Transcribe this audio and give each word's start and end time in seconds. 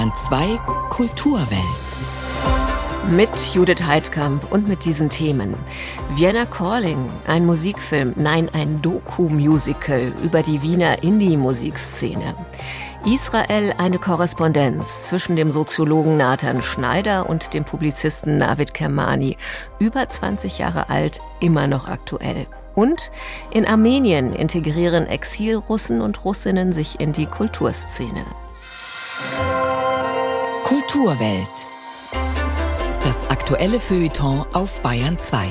Bayern 0.00 0.12
2 0.16 0.58
Kulturwelt. 0.88 1.60
Mit 3.10 3.28
Judith 3.52 3.82
Heidkamp 3.86 4.50
und 4.50 4.66
mit 4.66 4.86
diesen 4.86 5.10
Themen. 5.10 5.54
Vienna 6.14 6.46
Calling, 6.46 7.10
ein 7.26 7.44
Musikfilm, 7.44 8.14
nein, 8.16 8.48
ein 8.50 8.80
Doku-Musical 8.80 10.14
über 10.22 10.42
die 10.42 10.62
Wiener 10.62 11.02
Indie-Musikszene. 11.02 12.34
Israel 13.04 13.74
eine 13.76 13.98
Korrespondenz 13.98 15.08
zwischen 15.08 15.36
dem 15.36 15.50
Soziologen 15.50 16.16
Nathan 16.16 16.62
Schneider 16.62 17.28
und 17.28 17.52
dem 17.52 17.64
Publizisten 17.64 18.38
Navid 18.38 18.72
Kermani. 18.72 19.36
Über 19.78 20.08
20 20.08 20.56
Jahre 20.56 20.88
alt, 20.88 21.20
immer 21.40 21.66
noch 21.66 21.88
aktuell. 21.88 22.46
Und 22.74 23.10
in 23.50 23.66
Armenien 23.66 24.32
integrieren 24.32 25.06
Exilrussen 25.06 26.00
und 26.00 26.24
Russinnen 26.24 26.72
sich 26.72 27.00
in 27.00 27.12
die 27.12 27.26
Kulturszene. 27.26 28.24
Kulturwelt. 30.90 31.68
Das 33.04 33.28
aktuelle 33.30 33.78
Feuilleton 33.78 34.44
auf 34.52 34.80
Bayern 34.82 35.18
2. 35.18 35.46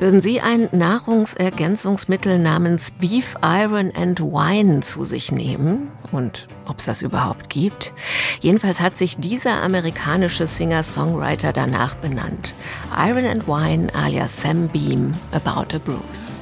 Würden 0.00 0.20
Sie 0.20 0.40
ein 0.40 0.68
Nahrungsergänzungsmittel 0.72 2.40
namens 2.40 2.90
Beef 2.90 3.36
Iron 3.42 3.92
and 3.94 4.20
Wine 4.20 4.80
zu 4.80 5.04
sich 5.04 5.30
nehmen? 5.30 5.92
Und 6.10 6.48
ob 6.66 6.80
es 6.80 6.86
das 6.86 7.02
überhaupt 7.02 7.48
gibt? 7.48 7.92
Jedenfalls 8.40 8.80
hat 8.80 8.96
sich 8.96 9.18
dieser 9.18 9.62
amerikanische 9.62 10.48
Singer-Songwriter 10.48 11.52
danach 11.52 11.94
benannt. 11.94 12.54
Iron 12.98 13.24
and 13.24 13.46
Wine 13.46 13.94
alias 13.94 14.42
Sam 14.42 14.66
Beam 14.66 15.14
About 15.30 15.76
a 15.76 15.78
Bruce. 15.78 16.41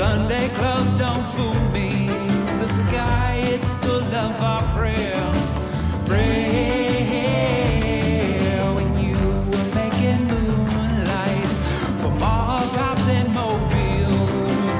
Sunday 0.00 0.48
clothes 0.54 0.92
don't 0.92 1.26
fool 1.34 1.60
me. 1.76 1.90
The 2.58 2.64
sky 2.64 3.34
is 3.52 3.62
full 3.82 4.02
of 4.24 4.40
our 4.40 4.62
prayer. 4.74 5.22
Prayer 6.06 6.24
when 8.76 8.88
you 8.98 9.18
were 9.50 9.68
making 9.74 10.24
moonlight 10.24 11.48
for 12.00 12.10
mall 12.18 12.66
cops 12.78 13.06
and 13.08 13.28
mobile. 13.34 14.26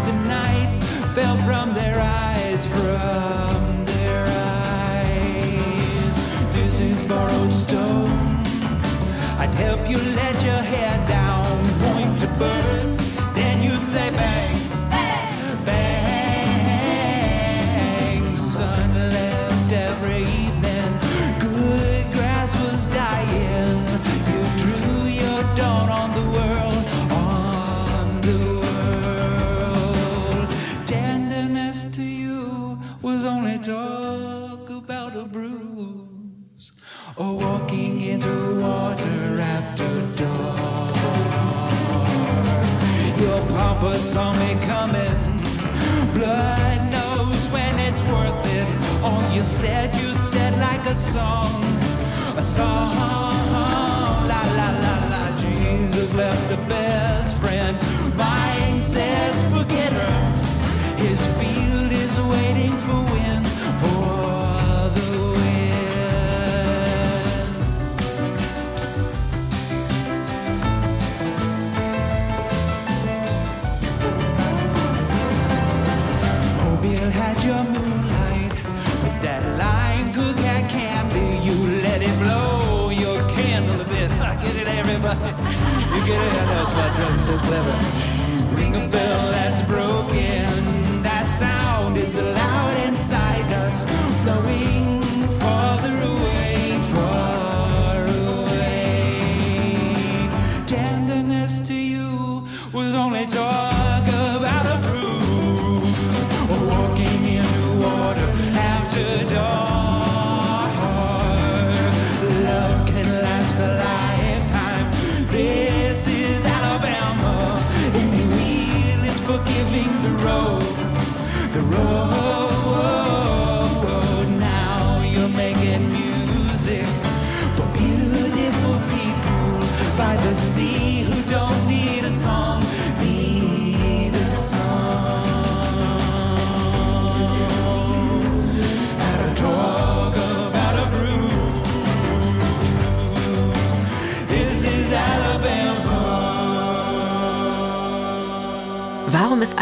The 0.09 0.15
night 0.25 0.71
fell 1.15 1.37
from 1.45 1.75
their 1.75 2.01
eyes, 2.01 2.65
from 2.65 3.85
their 3.85 4.25
eyes. 4.27 6.15
This 6.55 6.81
is 6.81 7.07
borrowed 7.07 7.53
stone. 7.53 8.41
I'd 9.39 9.55
help 9.65 9.87
you 9.87 9.99
let 9.99 10.43
your 10.43 10.63
hair 10.73 10.97
down, 11.07 11.45
point 11.85 12.19
to 12.21 12.27
birds, 12.39 13.05
then 13.35 13.63
you'd 13.63 13.85
say 13.85 14.11
bang. 14.13 14.50
Saw 44.11 44.33
me 44.33 44.59
coming. 44.67 45.19
Blood 46.15 46.81
knows 46.91 47.47
when 47.55 47.79
it's 47.79 48.03
worth 48.11 48.45
it. 48.59 48.69
All 49.05 49.23
you 49.33 49.45
said, 49.45 49.95
you 49.95 50.15
said 50.15 50.53
like 50.59 50.85
a 50.87 50.97
song. 50.97 51.63
A 52.37 52.43
song. 52.43 53.37
La 54.33 54.43
la 54.59 54.69
la 54.85 54.95
la. 55.13 55.23
Jesus 55.39 56.13
left 56.13 56.51
a 56.51 56.57
best 56.69 57.37
friend. 57.37 57.77
Mine 58.17 58.81
says 58.81 59.37
forget 59.55 59.93
her. 59.93 60.10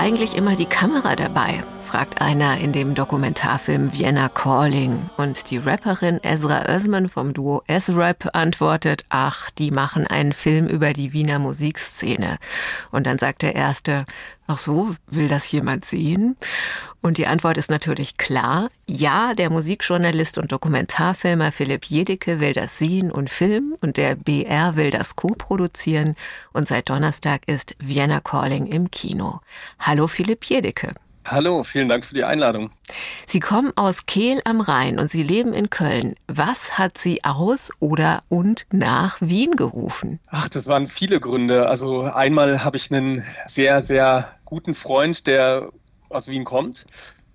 Eigentlich 0.09 0.35
immer 0.35 0.55
die 0.57 0.65
Kamera 0.65 1.15
dabei? 1.17 1.63
Fragt 1.88 2.21
einer 2.21 2.59
in 2.59 2.72
dem 2.72 2.94
Dokumentarfilm 2.94 3.94
Vienna 3.94 4.28
Calling. 4.28 5.09
Und 5.16 5.50
die 5.50 5.56
Rapperin 5.56 6.21
Ezra 6.22 6.69
Özman 6.69 7.09
vom 7.09 7.32
Duo 7.32 7.62
S-Rap 7.66 8.28
antwortet, 8.34 9.06
ach, 9.09 9.49
die 9.53 9.71
machen 9.71 10.06
einen 10.06 10.34
Film 10.34 10.66
über 10.66 10.93
die 10.93 11.15
Wiener 11.15 11.38
Musikszene. 11.38 12.37
Und 12.91 13.06
dann 13.06 13.19
sagt 13.19 13.41
der 13.41 13.54
Erste, 13.54 14.04
ach 14.47 14.59
so, 14.59 14.94
will 15.06 15.28
das 15.28 15.50
jemand 15.50 15.87
sehen? 15.87 16.37
Und 17.00 17.16
die 17.16 17.26
Antwort 17.26 17.56
ist 17.56 17.71
natürlich 17.71 18.19
klar. 18.19 18.69
Ja, 18.87 19.32
der 19.32 19.49
Musikjournalist 19.49 20.37
und 20.37 20.53
Dokumentarfilmer 20.53 21.53
Philipp 21.53 21.87
Jedicke 21.87 22.38
will 22.38 22.53
das 22.53 22.76
sehen 22.76 23.10
und 23.10 23.31
filmen 23.31 23.76
und 23.81 23.97
der 23.97 24.15
BR 24.15 24.76
will 24.76 24.91
das 24.91 25.16
co-produzieren. 25.16 26.16
Und 26.53 26.69
seit 26.69 26.91
Donnerstag 26.91 27.49
ist 27.49 27.76
Vienna 27.79 28.20
Calling 28.20 28.67
im 28.67 28.91
Kino. 28.91 29.41
Hallo 29.79 30.06
Philipp 30.06 30.44
Jedicke. 30.44 30.93
Hallo, 31.31 31.63
vielen 31.63 31.89
Dank 31.89 32.07
für 32.07 32.15
die 32.15 32.25
Einladung. 32.25 32.71
Sie 33.27 33.39
kommen 33.39 33.73
aus 33.77 34.07
Kehl 34.07 34.41
am 34.45 34.63
Rhein 34.63 34.99
und 34.99 35.11
Sie 35.11 35.23
leben 35.23 35.53
in 35.53 35.69
Köln. 35.69 36.15
Was 36.27 36.79
hat 36.79 36.97
Sie 36.97 37.23
aus 37.23 37.71
oder 37.81 38.23
und 38.31 38.67
nach 38.73 39.21
Wien 39.21 39.53
gerufen? 39.53 40.21
Ach, 40.31 40.49
das 40.49 40.69
waren 40.69 40.89
viele 40.89 41.21
Gründe. 41.21 41.69
Also 41.69 42.03
einmal 42.03 42.65
habe 42.65 42.79
ich 42.79 42.91
einen 42.91 43.25
sehr, 43.47 43.83
sehr 43.83 44.33
guten 44.47 44.75
Freund, 44.75 45.27
der 45.27 45.69
aus 46.09 46.29
Wien 46.29 46.45
kommt, 46.45 46.87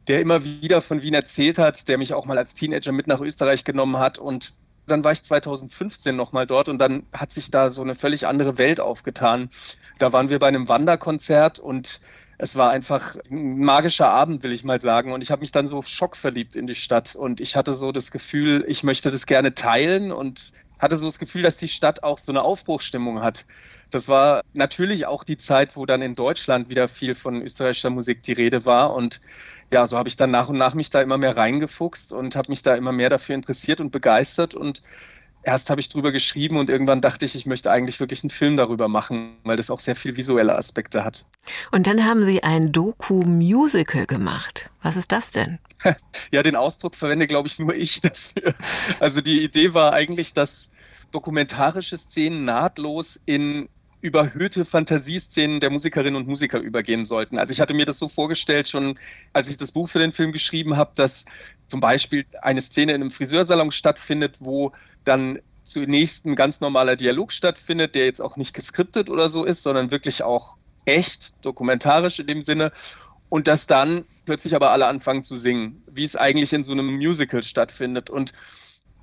der 0.07 0.21
immer 0.21 0.43
wieder 0.43 0.81
von 0.81 1.03
Wien 1.03 1.13
erzählt 1.13 1.59
hat, 1.59 1.87
der 1.87 1.99
mich 1.99 2.15
auch 2.15 2.25
mal 2.25 2.39
als 2.39 2.55
Teenager 2.55 2.91
mit 2.91 3.05
nach 3.05 3.21
Österreich 3.21 3.63
genommen 3.63 3.97
hat 3.99 4.17
und 4.17 4.55
dann 4.87 5.03
war 5.03 5.11
ich 5.11 5.23
2015 5.23 6.15
nochmal 6.15 6.47
dort 6.47 6.67
und 6.67 6.77
dann 6.79 7.05
hat 7.13 7.31
sich 7.31 7.51
da 7.51 7.69
so 7.69 7.81
eine 7.81 7.95
völlig 7.95 8.27
andere 8.27 8.57
Welt 8.57 8.79
aufgetan. 8.79 9.49
Da 9.97 10.11
waren 10.11 10.29
wir 10.29 10.39
bei 10.39 10.47
einem 10.47 10.67
Wanderkonzert 10.67 11.59
und 11.59 12.01
es 12.37 12.55
war 12.55 12.71
einfach 12.71 13.15
ein 13.29 13.59
magischer 13.59 14.09
Abend, 14.09 14.43
will 14.43 14.51
ich 14.51 14.63
mal 14.63 14.81
sagen. 14.81 15.13
Und 15.13 15.21
ich 15.21 15.31
habe 15.31 15.41
mich 15.41 15.51
dann 15.51 15.67
so 15.67 15.81
schockverliebt 15.81 16.55
in 16.55 16.67
die 16.67 16.75
Stadt. 16.75 17.15
Und 17.15 17.39
ich 17.39 17.55
hatte 17.55 17.73
so 17.73 17.91
das 17.91 18.11
Gefühl, 18.11 18.65
ich 18.67 18.83
möchte 18.83 19.11
das 19.11 19.25
gerne 19.25 19.53
teilen 19.55 20.11
und 20.11 20.51
hatte 20.79 20.95
so 20.97 21.07
das 21.07 21.19
Gefühl, 21.19 21.43
dass 21.43 21.57
die 21.57 21.67
Stadt 21.67 22.03
auch 22.03 22.17
so 22.17 22.31
eine 22.31 22.41
Aufbruchsstimmung 22.41 23.21
hat. 23.21 23.45
Das 23.91 24.09
war 24.09 24.41
natürlich 24.53 25.05
auch 25.05 25.23
die 25.23 25.37
Zeit, 25.37 25.75
wo 25.75 25.85
dann 25.85 26.01
in 26.01 26.15
Deutschland 26.15 26.69
wieder 26.69 26.87
viel 26.87 27.13
von 27.13 27.41
österreichischer 27.41 27.91
Musik 27.91 28.23
die 28.23 28.33
Rede 28.33 28.65
war. 28.65 28.95
Und 28.95 29.21
ja, 29.71 29.85
so 29.85 29.97
habe 29.97 30.09
ich 30.09 30.15
dann 30.15 30.31
nach 30.31 30.49
und 30.49 30.57
nach 30.57 30.73
mich 30.73 30.89
da 30.89 31.01
immer 31.01 31.17
mehr 31.17 31.37
reingefuchst 31.37 32.11
und 32.11 32.35
habe 32.35 32.49
mich 32.49 32.63
da 32.63 32.75
immer 32.75 32.91
mehr 32.91 33.09
dafür 33.09 33.35
interessiert 33.35 33.79
und 33.79 33.91
begeistert. 33.91 34.55
Und 34.55 34.81
erst 35.43 35.69
habe 35.69 35.81
ich 35.81 35.89
drüber 35.89 36.11
geschrieben 36.11 36.57
und 36.57 36.69
irgendwann 36.69 37.01
dachte 37.01 37.25
ich, 37.25 37.35
ich 37.35 37.45
möchte 37.45 37.71
eigentlich 37.71 37.99
wirklich 37.99 38.23
einen 38.23 38.29
Film 38.29 38.57
darüber 38.57 38.87
machen, 38.87 39.37
weil 39.43 39.57
das 39.57 39.69
auch 39.69 39.79
sehr 39.79 39.95
viel 39.95 40.17
visuelle 40.17 40.55
Aspekte 40.55 41.03
hat. 41.03 41.25
Und 41.71 41.87
dann 41.87 42.05
haben 42.05 42.23
Sie 42.23 42.43
ein 42.43 42.71
Doku-Musical 42.71 44.05
gemacht. 44.05 44.69
Was 44.81 44.95
ist 44.95 45.11
das 45.11 45.31
denn? 45.31 45.59
Ja, 46.31 46.41
den 46.43 46.55
Ausdruck 46.55 46.95
verwende, 46.95 47.27
glaube 47.27 47.47
ich, 47.47 47.59
nur 47.59 47.75
ich 47.75 48.01
dafür. 48.01 48.53
Also 48.99 49.21
die 49.21 49.43
Idee 49.43 49.73
war 49.73 49.93
eigentlich, 49.93 50.33
dass 50.33 50.71
dokumentarische 51.11 51.97
Szenen 51.97 52.45
nahtlos 52.45 53.21
in 53.25 53.69
überhöhte 54.03 54.65
Fantasieszenen 54.65 55.61
der 55.61 55.69
Musikerinnen 55.69 56.17
und 56.17 56.27
Musiker 56.27 56.59
übergehen 56.59 57.05
sollten. 57.05 57.37
Also 57.37 57.53
ich 57.53 57.61
hatte 57.61 57.73
mir 57.73 57.85
das 57.85 57.99
so 57.99 58.09
vorgestellt, 58.09 58.67
schon 58.67 58.99
als 59.31 59.49
ich 59.49 59.57
das 59.57 59.71
Buch 59.71 59.87
für 59.87 59.99
den 59.99 60.11
Film 60.11 60.33
geschrieben 60.33 60.75
habe, 60.75 60.91
dass 60.95 61.23
zum 61.69 61.79
Beispiel 61.79 62.25
eine 62.41 62.61
Szene 62.61 62.93
in 62.93 63.01
einem 63.01 63.11
Friseursalon 63.11 63.71
stattfindet, 63.71 64.35
wo 64.39 64.73
dann 65.05 65.39
zunächst 65.63 66.25
ein 66.25 66.35
ganz 66.35 66.59
normaler 66.59 66.95
Dialog 66.95 67.31
stattfindet, 67.31 67.95
der 67.95 68.05
jetzt 68.05 68.21
auch 68.21 68.37
nicht 68.37 68.53
geskriptet 68.53 69.09
oder 69.09 69.29
so 69.29 69.45
ist, 69.45 69.63
sondern 69.63 69.91
wirklich 69.91 70.23
auch 70.23 70.57
echt, 70.85 71.33
dokumentarisch 71.45 72.19
in 72.19 72.27
dem 72.27 72.41
Sinne. 72.41 72.71
Und 73.29 73.47
dass 73.47 73.65
dann 73.65 74.05
plötzlich 74.25 74.55
aber 74.55 74.71
alle 74.71 74.87
anfangen 74.87 75.23
zu 75.23 75.35
singen, 75.35 75.81
wie 75.91 76.03
es 76.03 76.15
eigentlich 76.15 76.53
in 76.53 76.63
so 76.63 76.73
einem 76.73 76.95
Musical 76.97 77.43
stattfindet. 77.43 78.09
Und 78.09 78.33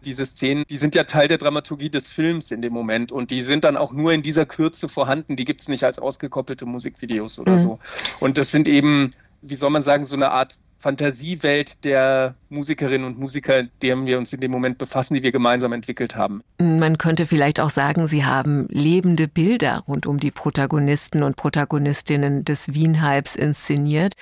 diese 0.04 0.24
Szenen, 0.24 0.64
die 0.68 0.76
sind 0.76 0.94
ja 0.94 1.04
Teil 1.04 1.28
der 1.28 1.38
Dramaturgie 1.38 1.90
des 1.90 2.08
Films 2.08 2.50
in 2.50 2.62
dem 2.62 2.72
Moment 2.72 3.12
und 3.12 3.30
die 3.30 3.42
sind 3.42 3.64
dann 3.64 3.76
auch 3.76 3.92
nur 3.92 4.12
in 4.12 4.22
dieser 4.22 4.46
Kürze 4.46 4.88
vorhanden. 4.88 5.36
Die 5.36 5.44
gibt 5.44 5.60
es 5.62 5.68
nicht 5.68 5.84
als 5.84 5.98
ausgekoppelte 5.98 6.64
Musikvideos 6.64 7.38
oder 7.38 7.52
mhm. 7.52 7.58
so. 7.58 7.78
Und 8.20 8.38
das 8.38 8.50
sind 8.50 8.68
eben, 8.68 9.10
wie 9.42 9.54
soll 9.54 9.70
man 9.70 9.82
sagen, 9.82 10.04
so 10.04 10.16
eine 10.16 10.30
Art 10.30 10.58
Fantasiewelt 10.80 11.84
der 11.84 12.34
Musikerinnen 12.48 13.06
und 13.06 13.18
Musiker, 13.18 13.64
deren 13.82 14.06
wir 14.06 14.16
uns 14.16 14.32
in 14.32 14.40
dem 14.40 14.50
Moment 14.50 14.78
befassen, 14.78 15.12
die 15.14 15.22
wir 15.22 15.30
gemeinsam 15.30 15.72
entwickelt 15.74 16.16
haben. 16.16 16.42
Man 16.58 16.96
könnte 16.96 17.26
vielleicht 17.26 17.60
auch 17.60 17.68
sagen, 17.68 18.08
Sie 18.08 18.24
haben 18.24 18.66
lebende 18.70 19.28
Bilder 19.28 19.84
rund 19.86 20.06
um 20.06 20.18
die 20.18 20.30
Protagonisten 20.30 21.22
und 21.22 21.36
Protagonistinnen 21.36 22.46
des 22.46 22.72
Wien-Hypes 22.72 23.36
inszeniert. 23.36 24.14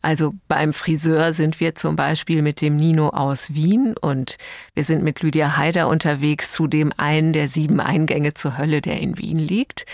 Also 0.00 0.34
beim 0.48 0.72
Friseur 0.72 1.34
sind 1.34 1.60
wir 1.60 1.74
zum 1.74 1.96
Beispiel 1.96 2.40
mit 2.40 2.62
dem 2.62 2.76
Nino 2.76 3.10
aus 3.10 3.52
Wien 3.52 3.94
und 4.00 4.38
wir 4.74 4.84
sind 4.84 5.02
mit 5.02 5.20
Lydia 5.20 5.58
Haider 5.58 5.86
unterwegs 5.88 6.50
zu 6.52 6.66
dem 6.66 6.92
einen 6.96 7.34
der 7.34 7.50
sieben 7.50 7.78
Eingänge 7.78 8.32
zur 8.32 8.56
Hölle, 8.56 8.80
der 8.80 9.00
in 9.00 9.18
Wien 9.18 9.38
liegt. 9.38 9.84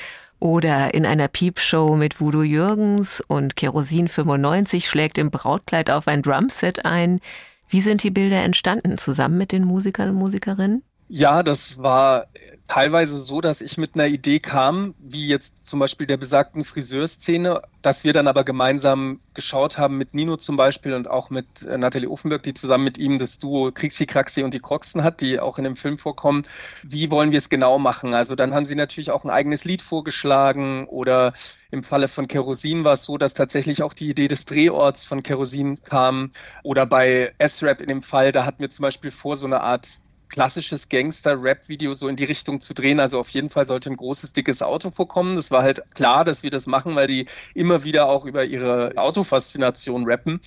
Oder 0.43 0.93
in 0.93 1.07
einer 1.07 1.29
Piepshow 1.29 1.95
mit 1.95 2.21
Voodoo 2.21 2.43
Jürgens 2.43 3.21
und 3.21 3.55
Kerosin 3.55 4.09
95 4.09 4.89
schlägt 4.89 5.17
im 5.17 5.31
Brautkleid 5.31 5.89
auf 5.89 6.09
ein 6.09 6.21
Drumset 6.21 6.85
ein. 6.85 7.21
Wie 7.69 7.81
sind 7.81 8.03
die 8.03 8.11
Bilder 8.11 8.43
entstanden? 8.43 8.99
Zusammen 8.99 9.39
mit 9.39 9.53
den 9.53 9.65
Musikern 9.65 10.09
und 10.09 10.17
Musikerinnen? 10.17 10.83
Ja, 11.15 11.43
das 11.43 11.83
war 11.83 12.29
teilweise 12.69 13.21
so, 13.21 13.43
dass 13.43 13.61
ich 13.61 13.77
mit 13.77 13.95
einer 13.95 14.07
Idee 14.07 14.41
kam, 14.41 14.95
wie 14.99 15.29
jetzt 15.29 15.67
zum 15.67 15.79
Beispiel 15.79 16.07
der 16.07 16.17
besagten 16.17 16.65
Friseurszene, 16.65 17.61
dass 17.83 18.03
wir 18.05 18.15
dann 18.15 18.29
aber 18.29 18.45
gemeinsam 18.45 19.21
geschaut 19.35 19.77
haben 19.77 19.99
mit 19.99 20.15
Nino 20.15 20.39
zum 20.39 20.57
Beispiel 20.57 20.95
und 20.95 21.11
auch 21.11 21.29
mit 21.29 21.63
äh, 21.65 21.77
Nathalie 21.77 22.09
Offenberg, 22.09 22.43
die 22.45 22.55
zusammen 22.55 22.85
mit 22.85 22.97
ihm 22.97 23.19
das 23.19 23.39
Duo 23.39 23.73
Krixi, 23.73 24.07
Kraxi 24.07 24.43
und 24.43 24.55
die 24.55 24.61
Kroxen 24.61 25.05
hat, 25.05 25.21
die 25.21 25.39
auch 25.39 25.59
in 25.59 25.65
dem 25.65 25.77
Film 25.77 25.99
vorkommen. 25.99 26.45
Wie 26.83 27.11
wollen 27.11 27.31
wir 27.31 27.39
es 27.39 27.51
genau 27.51 27.79
machen? 27.79 28.15
Also 28.15 28.35
dann 28.35 28.55
haben 28.55 28.65
sie 28.65 28.75
natürlich 28.75 29.11
auch 29.11 29.25
ein 29.25 29.31
eigenes 29.31 29.65
Lied 29.65 29.83
vorgeschlagen 29.83 30.87
oder 30.87 31.35
im 31.71 31.83
Falle 31.83 32.09
von 32.09 32.27
Kerosin 32.29 32.85
war 32.85 32.95
es 32.95 33.05
so, 33.05 33.19
dass 33.19 33.35
tatsächlich 33.35 33.83
auch 33.83 33.93
die 33.93 34.09
Idee 34.09 34.29
des 34.29 34.47
Drehorts 34.47 35.05
von 35.05 35.23
Kerosin 35.23 35.83
kam. 35.83 36.31
Oder 36.63 36.87
bei 36.87 37.35
S-Rap 37.39 37.81
in 37.83 37.89
dem 37.89 38.03
Fall, 38.03 38.33
da 38.33 38.47
hatten 38.47 38.61
wir 38.61 38.71
zum 38.71 38.83
Beispiel 38.83 39.11
vor, 39.11 39.37
so 39.37 39.47
eine 39.47 39.61
Art 39.63 40.02
klassisches 40.33 40.89
Gangster-Rap-Video 40.89 41.93
so 41.93 42.09
in 42.09 42.17
die 42.17 42.25
Richtung 42.25 42.61
zu 42.61 42.75
drehen. 42.75 42.99
Also 42.99 43.21
auf 43.21 43.29
jeden 43.29 43.51
Fall 43.51 43.67
sollte 43.67 43.91
ein 43.91 43.97
großes, 43.97 44.33
dickes 44.33 44.63
Auto 44.63 44.91
vorkommen. 44.91 45.37
Das 45.37 45.53
war 45.53 45.63
halt 45.63 45.83
klar, 45.95 46.25
dass 46.25 46.43
wir 46.43 46.51
das 46.51 46.67
machen, 46.67 46.97
weil 46.97 47.07
die 47.07 47.27
immer 47.55 47.85
wieder 47.85 48.07
auch 48.09 48.25
über 48.25 48.45
ihre 48.45 48.93
Autofaszination 48.97 50.05
rappen. 50.07 50.41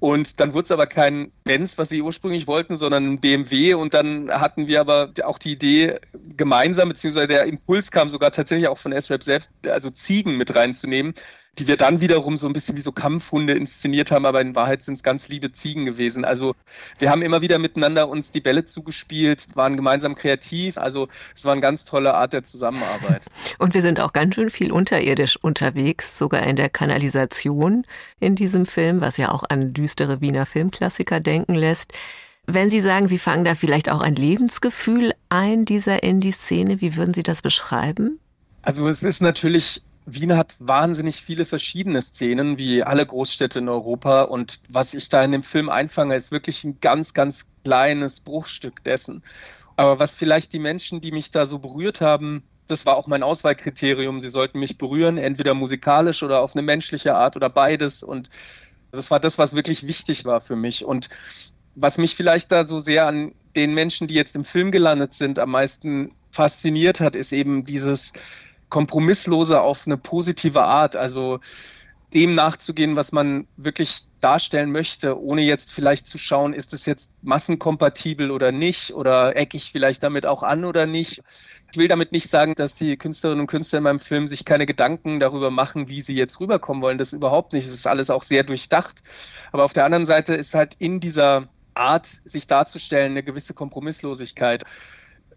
Und 0.00 0.38
dann 0.38 0.54
wurde 0.54 0.64
es 0.64 0.72
aber 0.72 0.86
kein 0.86 1.32
Benz, 1.44 1.76
was 1.76 1.88
sie 1.88 2.02
ursprünglich 2.02 2.46
wollten, 2.46 2.76
sondern 2.76 3.04
ein 3.04 3.20
BMW. 3.20 3.74
Und 3.74 3.94
dann 3.94 4.30
hatten 4.30 4.68
wir 4.68 4.80
aber 4.80 5.12
auch 5.24 5.38
die 5.38 5.52
Idee 5.52 5.96
gemeinsam, 6.36 6.88
beziehungsweise 6.88 7.26
der 7.26 7.44
Impuls 7.46 7.90
kam 7.90 8.08
sogar 8.08 8.30
tatsächlich 8.30 8.68
auch 8.68 8.78
von 8.78 8.92
S-Rap 8.92 9.24
selbst, 9.24 9.52
also 9.66 9.90
Ziegen 9.90 10.36
mit 10.36 10.54
reinzunehmen 10.54 11.14
die 11.58 11.66
wir 11.66 11.76
dann 11.76 12.00
wiederum 12.00 12.36
so 12.36 12.46
ein 12.46 12.52
bisschen 12.52 12.76
wie 12.76 12.80
so 12.80 12.92
Kampfhunde 12.92 13.54
inszeniert 13.54 14.10
haben, 14.10 14.26
aber 14.26 14.40
in 14.40 14.54
Wahrheit 14.54 14.82
sind 14.82 14.94
es 14.94 15.02
ganz 15.02 15.28
liebe 15.28 15.52
Ziegen 15.52 15.86
gewesen. 15.86 16.24
Also 16.24 16.54
wir 16.98 17.10
haben 17.10 17.22
immer 17.22 17.40
wieder 17.42 17.58
miteinander 17.58 18.08
uns 18.08 18.30
die 18.30 18.40
Bälle 18.40 18.64
zugespielt, 18.64 19.48
waren 19.54 19.76
gemeinsam 19.76 20.14
kreativ. 20.14 20.78
Also 20.78 21.08
es 21.34 21.44
war 21.44 21.52
eine 21.52 21.60
ganz 21.60 21.84
tolle 21.84 22.14
Art 22.14 22.32
der 22.32 22.44
Zusammenarbeit. 22.44 23.22
Und 23.58 23.74
wir 23.74 23.82
sind 23.82 24.00
auch 24.00 24.12
ganz 24.12 24.34
schön 24.34 24.50
viel 24.50 24.70
unterirdisch 24.70 25.36
unterwegs, 25.36 26.16
sogar 26.16 26.44
in 26.44 26.56
der 26.56 26.68
Kanalisation 26.68 27.84
in 28.20 28.36
diesem 28.36 28.66
Film, 28.66 29.00
was 29.00 29.16
ja 29.16 29.30
auch 29.30 29.44
an 29.48 29.72
düstere 29.88 30.20
Wiener 30.20 30.44
Filmklassiker 30.44 31.18
denken 31.18 31.54
lässt. 31.54 31.92
Wenn 32.46 32.70
Sie 32.70 32.80
sagen, 32.80 33.08
Sie 33.08 33.18
fangen 33.18 33.44
da 33.44 33.54
vielleicht 33.54 33.90
auch 33.90 34.00
ein 34.00 34.16
Lebensgefühl 34.16 35.12
ein, 35.30 35.64
dieser 35.64 36.02
Indie-Szene, 36.02 36.82
wie 36.82 36.96
würden 36.96 37.14
Sie 37.14 37.22
das 37.22 37.40
beschreiben? 37.40 38.20
Also 38.62 38.86
es 38.88 39.02
ist 39.02 39.22
natürlich 39.22 39.82
Wien 40.10 40.36
hat 40.36 40.56
wahnsinnig 40.58 41.16
viele 41.16 41.44
verschiedene 41.44 42.00
Szenen, 42.00 42.56
wie 42.56 42.82
alle 42.82 43.04
Großstädte 43.04 43.58
in 43.58 43.68
Europa. 43.68 44.22
Und 44.22 44.60
was 44.70 44.94
ich 44.94 45.10
da 45.10 45.22
in 45.22 45.32
dem 45.32 45.42
Film 45.42 45.68
einfange, 45.68 46.16
ist 46.16 46.32
wirklich 46.32 46.64
ein 46.64 46.78
ganz, 46.80 47.12
ganz 47.12 47.46
kleines 47.64 48.20
Bruchstück 48.20 48.82
dessen. 48.84 49.22
Aber 49.76 49.98
was 49.98 50.14
vielleicht 50.14 50.54
die 50.54 50.58
Menschen, 50.58 51.02
die 51.02 51.12
mich 51.12 51.30
da 51.30 51.44
so 51.44 51.58
berührt 51.58 52.00
haben, 52.00 52.42
das 52.66 52.86
war 52.86 52.96
auch 52.96 53.06
mein 53.06 53.22
Auswahlkriterium. 53.22 54.20
Sie 54.20 54.30
sollten 54.30 54.58
mich 54.60 54.78
berühren, 54.78 55.18
entweder 55.18 55.52
musikalisch 55.52 56.22
oder 56.22 56.40
auf 56.40 56.54
eine 56.54 56.62
menschliche 56.62 57.14
Art 57.14 57.36
oder 57.36 57.50
beides. 57.50 58.02
Und 58.02 58.30
das 58.92 59.10
war 59.10 59.20
das, 59.20 59.38
was 59.38 59.54
wirklich 59.54 59.86
wichtig 59.86 60.24
war 60.24 60.40
für 60.40 60.56
mich. 60.56 60.84
Und 60.84 61.08
was 61.74 61.98
mich 61.98 62.14
vielleicht 62.14 62.50
da 62.52 62.66
so 62.66 62.78
sehr 62.78 63.06
an 63.06 63.32
den 63.56 63.74
Menschen, 63.74 64.08
die 64.08 64.14
jetzt 64.14 64.36
im 64.36 64.44
Film 64.44 64.70
gelandet 64.70 65.14
sind, 65.14 65.38
am 65.38 65.50
meisten 65.50 66.12
fasziniert 66.30 67.00
hat, 67.00 67.16
ist 67.16 67.32
eben 67.32 67.64
dieses, 67.64 68.12
kompromisslose 68.68 69.60
auf 69.60 69.86
eine 69.86 69.96
positive 69.96 70.62
Art. 70.62 70.96
Also 70.96 71.40
dem 72.14 72.34
nachzugehen, 72.34 72.96
was 72.96 73.12
man 73.12 73.46
wirklich 73.56 74.00
darstellen 74.20 74.72
möchte, 74.72 75.20
ohne 75.20 75.42
jetzt 75.42 75.70
vielleicht 75.70 76.06
zu 76.06 76.16
schauen, 76.16 76.54
ist 76.54 76.72
es 76.72 76.86
jetzt 76.86 77.10
massenkompatibel 77.22 78.30
oder 78.30 78.50
nicht 78.50 78.94
oder 78.94 79.36
ecke 79.36 79.56
ich 79.56 79.70
vielleicht 79.70 80.02
damit 80.02 80.24
auch 80.24 80.42
an 80.42 80.64
oder 80.64 80.86
nicht. 80.86 81.22
Ich 81.70 81.76
will 81.76 81.88
damit 81.88 82.12
nicht 82.12 82.28
sagen, 82.28 82.54
dass 82.54 82.74
die 82.74 82.96
Künstlerinnen 82.96 83.40
und 83.40 83.46
Künstler 83.46 83.78
in 83.78 83.84
meinem 83.84 83.98
Film 83.98 84.26
sich 84.26 84.44
keine 84.44 84.66
Gedanken 84.66 85.20
darüber 85.20 85.50
machen, 85.50 85.88
wie 85.88 86.00
sie 86.00 86.14
jetzt 86.14 86.40
rüberkommen 86.40 86.82
wollen. 86.82 86.98
Das 86.98 87.12
überhaupt 87.12 87.52
nicht. 87.52 87.66
Es 87.66 87.74
ist 87.74 87.86
alles 87.86 88.10
auch 88.10 88.22
sehr 88.22 88.42
durchdacht. 88.42 89.02
Aber 89.52 89.64
auf 89.64 89.72
der 89.72 89.84
anderen 89.84 90.06
Seite 90.06 90.34
ist 90.34 90.54
halt 90.54 90.74
in 90.78 91.00
dieser 91.00 91.48
Art, 91.74 92.06
sich 92.06 92.46
darzustellen, 92.46 93.12
eine 93.12 93.22
gewisse 93.22 93.54
Kompromisslosigkeit. 93.54 94.64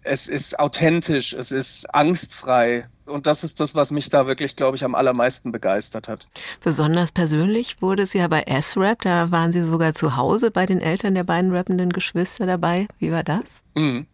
Es 0.04 0.28
ist 0.28 0.58
authentisch, 0.58 1.34
es 1.34 1.52
ist 1.52 1.94
angstfrei, 1.94 2.88
und 3.12 3.28
das 3.28 3.44
ist 3.44 3.60
das, 3.60 3.76
was 3.76 3.92
mich 3.92 4.10
da 4.10 4.26
wirklich, 4.26 4.56
glaube 4.56 4.78
ich, 4.78 4.84
am 4.84 4.96
allermeisten 4.96 5.52
begeistert 5.52 6.08
hat. 6.08 6.28
Besonders 6.64 7.12
persönlich 7.12 7.82
wurde 7.82 8.04
es 8.04 8.14
ja 8.14 8.28
bei 8.28 8.44
S-Rap, 8.44 9.02
da 9.02 9.32
waren 9.32 9.52
Sie 9.52 9.64
sogar 9.64 9.94
zu 9.94 10.16
Hause 10.18 10.52
bei 10.52 10.66
den 10.66 10.80
Eltern 10.80 11.14
der 11.14 11.24
beiden 11.24 11.52
rappenden 11.54 11.92
Geschwister 11.92 12.46
dabei. 12.46 12.88
Wie 13.00 13.12
war 13.12 13.24
das? 13.24 13.64
Mhm. 13.76 14.08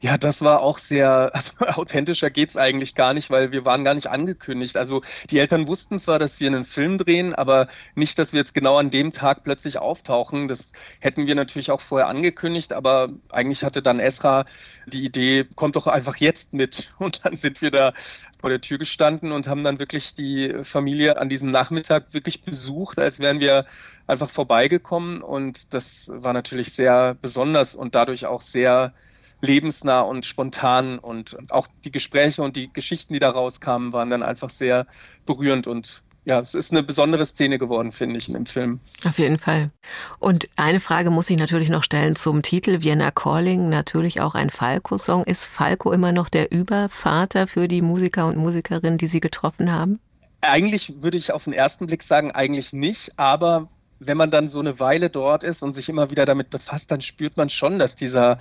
Ja, 0.00 0.16
das 0.18 0.42
war 0.42 0.60
auch 0.60 0.78
sehr, 0.78 1.30
also 1.34 1.52
authentischer 1.58 2.30
geht's 2.30 2.56
eigentlich 2.56 2.94
gar 2.94 3.14
nicht, 3.14 3.30
weil 3.30 3.52
wir 3.52 3.64
waren 3.64 3.84
gar 3.84 3.94
nicht 3.94 4.08
angekündigt. 4.08 4.76
Also 4.76 5.02
die 5.30 5.38
Eltern 5.38 5.66
wussten 5.66 5.98
zwar, 5.98 6.18
dass 6.18 6.40
wir 6.40 6.48
einen 6.48 6.64
Film 6.64 6.98
drehen, 6.98 7.34
aber 7.34 7.68
nicht, 7.94 8.18
dass 8.18 8.32
wir 8.32 8.40
jetzt 8.40 8.54
genau 8.54 8.78
an 8.78 8.90
dem 8.90 9.10
Tag 9.10 9.44
plötzlich 9.44 9.78
auftauchen. 9.78 10.48
Das 10.48 10.72
hätten 11.00 11.26
wir 11.26 11.34
natürlich 11.34 11.70
auch 11.70 11.80
vorher 11.80 12.08
angekündigt, 12.08 12.72
aber 12.72 13.08
eigentlich 13.30 13.64
hatte 13.64 13.82
dann 13.82 14.00
Esra 14.00 14.44
die 14.86 15.04
Idee, 15.04 15.44
kommt 15.56 15.76
doch 15.76 15.86
einfach 15.86 16.16
jetzt 16.16 16.54
mit. 16.54 16.92
Und 16.98 17.24
dann 17.24 17.36
sind 17.36 17.62
wir 17.62 17.70
da 17.70 17.92
vor 18.40 18.50
der 18.50 18.60
Tür 18.60 18.78
gestanden 18.78 19.32
und 19.32 19.48
haben 19.48 19.64
dann 19.64 19.78
wirklich 19.78 20.14
die 20.14 20.54
Familie 20.62 21.16
an 21.18 21.28
diesem 21.28 21.50
Nachmittag 21.50 22.12
wirklich 22.12 22.42
besucht, 22.42 22.98
als 22.98 23.18
wären 23.18 23.40
wir 23.40 23.66
einfach 24.06 24.30
vorbeigekommen. 24.30 25.22
Und 25.22 25.72
das 25.74 26.10
war 26.12 26.32
natürlich 26.32 26.72
sehr 26.72 27.16
besonders 27.20 27.74
und 27.74 27.94
dadurch 27.94 28.26
auch 28.26 28.42
sehr 28.42 28.92
lebensnah 29.40 30.00
und 30.00 30.24
spontan 30.24 30.98
und 30.98 31.36
auch 31.50 31.66
die 31.84 31.92
Gespräche 31.92 32.42
und 32.42 32.56
die 32.56 32.72
Geschichten, 32.72 33.14
die 33.14 33.20
da 33.20 33.30
rauskamen, 33.30 33.92
waren 33.92 34.10
dann 34.10 34.22
einfach 34.22 34.50
sehr 34.50 34.86
berührend 35.26 35.66
und 35.66 36.02
ja, 36.26 36.40
es 36.40 36.54
ist 36.54 36.72
eine 36.72 36.82
besondere 36.82 37.24
Szene 37.24 37.56
geworden, 37.56 37.92
finde 37.92 38.16
ich, 38.16 38.26
in 38.26 38.34
dem 38.34 38.46
Film. 38.46 38.80
Auf 39.04 39.18
jeden 39.20 39.38
Fall. 39.38 39.70
Und 40.18 40.48
eine 40.56 40.80
Frage 40.80 41.10
muss 41.10 41.30
ich 41.30 41.36
natürlich 41.36 41.68
noch 41.68 41.84
stellen 41.84 42.16
zum 42.16 42.42
Titel 42.42 42.82
Vienna 42.82 43.12
Calling, 43.12 43.68
natürlich 43.68 44.20
auch 44.20 44.34
ein 44.34 44.50
Falco-Song. 44.50 45.22
Ist 45.22 45.46
Falco 45.46 45.92
immer 45.92 46.10
noch 46.10 46.28
der 46.28 46.50
Übervater 46.50 47.46
für 47.46 47.68
die 47.68 47.80
Musiker 47.80 48.26
und 48.26 48.38
Musikerinnen, 48.38 48.98
die 48.98 49.06
Sie 49.06 49.20
getroffen 49.20 49.72
haben? 49.72 50.00
Eigentlich 50.40 50.94
würde 51.00 51.16
ich 51.16 51.32
auf 51.32 51.44
den 51.44 51.52
ersten 51.52 51.86
Blick 51.86 52.02
sagen, 52.02 52.32
eigentlich 52.32 52.72
nicht, 52.72 53.16
aber 53.16 53.68
wenn 53.98 54.16
man 54.16 54.30
dann 54.30 54.48
so 54.48 54.60
eine 54.60 54.78
Weile 54.78 55.10
dort 55.10 55.44
ist 55.44 55.62
und 55.62 55.74
sich 55.74 55.88
immer 55.88 56.10
wieder 56.10 56.26
damit 56.26 56.50
befasst, 56.50 56.90
dann 56.90 57.00
spürt 57.00 57.36
man 57.36 57.48
schon, 57.48 57.78
dass 57.78 57.96
dieser 57.96 58.38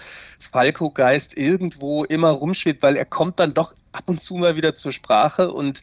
Falco-Geist 0.52 1.38
irgendwo 1.38 2.04
immer 2.04 2.30
rumschwebt, 2.30 2.84
weil 2.84 2.98
er 2.98 3.06
kommt 3.06 3.40
dann 3.40 3.54
doch 3.54 3.74
ab 3.92 4.04
und 4.08 4.22
zu 4.22 4.36
mal 4.36 4.56
wieder 4.58 4.76
zur 4.76 4.92
Sprache. 4.92 5.52
Und 5.52 5.82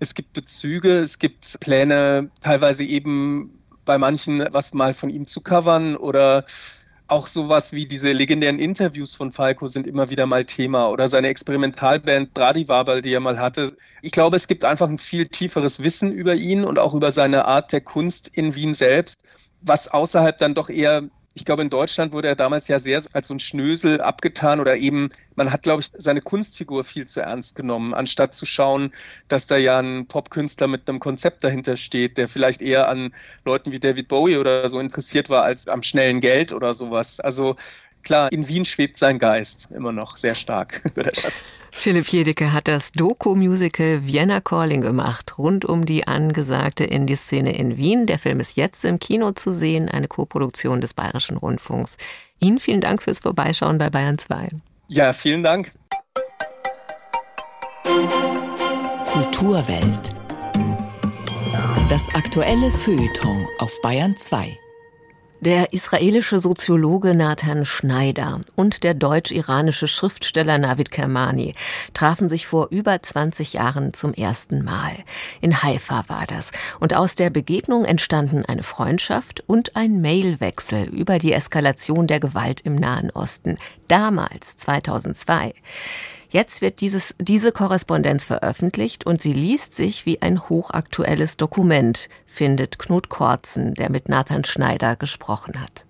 es 0.00 0.14
gibt 0.14 0.32
Bezüge, 0.32 0.98
es 0.98 1.18
gibt 1.18 1.60
Pläne, 1.60 2.30
teilweise 2.40 2.84
eben 2.84 3.58
bei 3.84 3.98
manchen 3.98 4.46
was 4.50 4.74
mal 4.74 4.94
von 4.94 5.10
ihm 5.10 5.26
zu 5.26 5.40
covern 5.40 5.96
oder 5.96 6.44
auch 7.08 7.26
sowas 7.26 7.72
wie 7.72 7.86
diese 7.86 8.12
legendären 8.12 8.58
Interviews 8.58 9.14
von 9.14 9.32
Falco 9.32 9.66
sind 9.66 9.86
immer 9.86 10.10
wieder 10.10 10.26
mal 10.26 10.44
Thema 10.44 10.88
oder 10.88 11.08
seine 11.08 11.28
Experimentalband 11.28 12.32
Bradivabal, 12.34 13.02
die 13.02 13.12
er 13.12 13.20
mal 13.20 13.38
hatte. 13.38 13.76
Ich 14.00 14.12
glaube, 14.12 14.36
es 14.36 14.48
gibt 14.48 14.64
einfach 14.64 14.88
ein 14.88 14.98
viel 14.98 15.28
tieferes 15.28 15.82
Wissen 15.82 16.12
über 16.12 16.34
ihn 16.34 16.64
und 16.64 16.78
auch 16.78 16.94
über 16.94 17.12
seine 17.12 17.44
Art 17.44 17.72
der 17.72 17.80
Kunst 17.82 18.28
in 18.28 18.54
Wien 18.54 18.74
selbst, 18.74 19.20
was 19.60 19.88
außerhalb 19.88 20.38
dann 20.38 20.54
doch 20.54 20.68
eher 20.68 21.08
ich 21.34 21.44
glaube, 21.46 21.62
in 21.62 21.70
Deutschland 21.70 22.12
wurde 22.12 22.28
er 22.28 22.36
damals 22.36 22.68
ja 22.68 22.78
sehr 22.78 23.02
als 23.12 23.28
so 23.28 23.34
ein 23.34 23.38
Schnösel 23.40 24.00
abgetan 24.00 24.60
oder 24.60 24.76
eben, 24.76 25.08
man 25.34 25.50
hat, 25.50 25.62
glaube 25.62 25.80
ich, 25.80 25.90
seine 25.96 26.20
Kunstfigur 26.20 26.84
viel 26.84 27.06
zu 27.06 27.20
ernst 27.20 27.56
genommen, 27.56 27.94
anstatt 27.94 28.34
zu 28.34 28.44
schauen, 28.44 28.92
dass 29.28 29.46
da 29.46 29.56
ja 29.56 29.78
ein 29.78 30.06
Popkünstler 30.06 30.68
mit 30.68 30.88
einem 30.88 31.00
Konzept 31.00 31.42
dahinter 31.42 31.76
steht, 31.76 32.18
der 32.18 32.28
vielleicht 32.28 32.60
eher 32.60 32.88
an 32.88 33.14
Leuten 33.46 33.72
wie 33.72 33.80
David 33.80 34.08
Bowie 34.08 34.36
oder 34.36 34.68
so 34.68 34.78
interessiert 34.78 35.30
war 35.30 35.42
als 35.42 35.68
am 35.68 35.82
schnellen 35.82 36.20
Geld 36.20 36.52
oder 36.52 36.74
sowas. 36.74 37.18
Also 37.18 37.56
Klar, 38.02 38.32
in 38.32 38.48
Wien 38.48 38.64
schwebt 38.64 38.96
sein 38.96 39.18
Geist 39.18 39.68
immer 39.74 39.92
noch 39.92 40.16
sehr 40.16 40.34
stark 40.34 40.82
über 40.92 41.02
der 41.04 41.14
Stadt. 41.14 41.32
Philipp 41.74 42.08
Jedecke 42.08 42.52
hat 42.52 42.68
das 42.68 42.92
Doku-Musical 42.92 44.06
Vienna 44.06 44.40
Calling 44.40 44.82
gemacht, 44.82 45.38
rund 45.38 45.64
um 45.64 45.86
die 45.86 46.06
angesagte 46.06 46.84
Indie-Szene 46.84 47.56
in 47.56 47.78
Wien. 47.78 48.06
Der 48.06 48.18
Film 48.18 48.40
ist 48.40 48.56
jetzt 48.56 48.84
im 48.84 48.98
Kino 48.98 49.32
zu 49.32 49.52
sehen, 49.52 49.88
eine 49.88 50.06
Koproduktion 50.06 50.80
des 50.80 50.92
Bayerischen 50.92 51.38
Rundfunks. 51.38 51.96
Ihnen 52.38 52.60
vielen 52.60 52.82
Dank 52.82 53.02
fürs 53.02 53.20
Vorbeischauen 53.20 53.78
bei 53.78 53.88
Bayern 53.88 54.18
2. 54.18 54.50
Ja, 54.88 55.12
vielen 55.12 55.42
Dank. 55.42 55.72
Kulturwelt. 59.06 60.14
Das 61.88 62.14
aktuelle 62.14 62.70
Feuilleton 62.70 63.46
auf 63.58 63.80
Bayern 63.82 64.16
2. 64.16 64.56
Der 65.44 65.72
israelische 65.72 66.38
Soziologe 66.38 67.16
Nathan 67.16 67.64
Schneider 67.64 68.40
und 68.54 68.84
der 68.84 68.94
deutsch-iranische 68.94 69.88
Schriftsteller 69.88 70.56
Navid 70.56 70.92
Kermani 70.92 71.56
trafen 71.94 72.28
sich 72.28 72.46
vor 72.46 72.68
über 72.70 73.02
20 73.02 73.54
Jahren 73.54 73.92
zum 73.92 74.14
ersten 74.14 74.62
Mal. 74.62 74.92
In 75.40 75.60
Haifa 75.64 76.04
war 76.06 76.28
das. 76.28 76.52
Und 76.78 76.94
aus 76.94 77.16
der 77.16 77.30
Begegnung 77.30 77.84
entstanden 77.84 78.44
eine 78.46 78.62
Freundschaft 78.62 79.42
und 79.48 79.74
ein 79.74 80.00
Mailwechsel 80.00 80.84
über 80.84 81.18
die 81.18 81.32
Eskalation 81.32 82.06
der 82.06 82.20
Gewalt 82.20 82.60
im 82.60 82.76
Nahen 82.76 83.10
Osten. 83.10 83.58
Damals, 83.88 84.56
2002. 84.58 85.54
Jetzt 86.32 86.62
wird 86.62 86.80
dieses, 86.80 87.14
diese 87.20 87.52
Korrespondenz 87.52 88.24
veröffentlicht 88.24 89.04
und 89.04 89.20
sie 89.20 89.34
liest 89.34 89.74
sich 89.74 90.06
wie 90.06 90.22
ein 90.22 90.48
hochaktuelles 90.48 91.36
Dokument, 91.36 92.08
findet 92.24 92.78
Knut 92.78 93.10
Korzen, 93.10 93.74
der 93.74 93.90
mit 93.90 94.08
Nathan 94.08 94.42
Schneider 94.42 94.96
gesprochen 94.96 95.60
hat. 95.60 95.84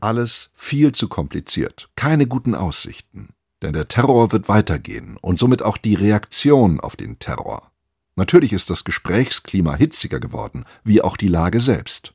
Alles 0.00 0.50
viel 0.52 0.90
zu 0.90 1.06
kompliziert, 1.06 1.90
keine 1.94 2.26
guten 2.26 2.56
Aussichten. 2.56 3.28
Denn 3.62 3.72
der 3.72 3.86
Terror 3.86 4.32
wird 4.32 4.48
weitergehen 4.48 5.16
und 5.20 5.38
somit 5.38 5.62
auch 5.62 5.76
die 5.76 5.94
Reaktion 5.94 6.80
auf 6.80 6.96
den 6.96 7.20
Terror. 7.20 7.70
Natürlich 8.16 8.52
ist 8.52 8.68
das 8.68 8.82
Gesprächsklima 8.82 9.76
hitziger 9.76 10.18
geworden, 10.18 10.64
wie 10.82 11.02
auch 11.02 11.16
die 11.16 11.28
Lage 11.28 11.60
selbst. 11.60 12.14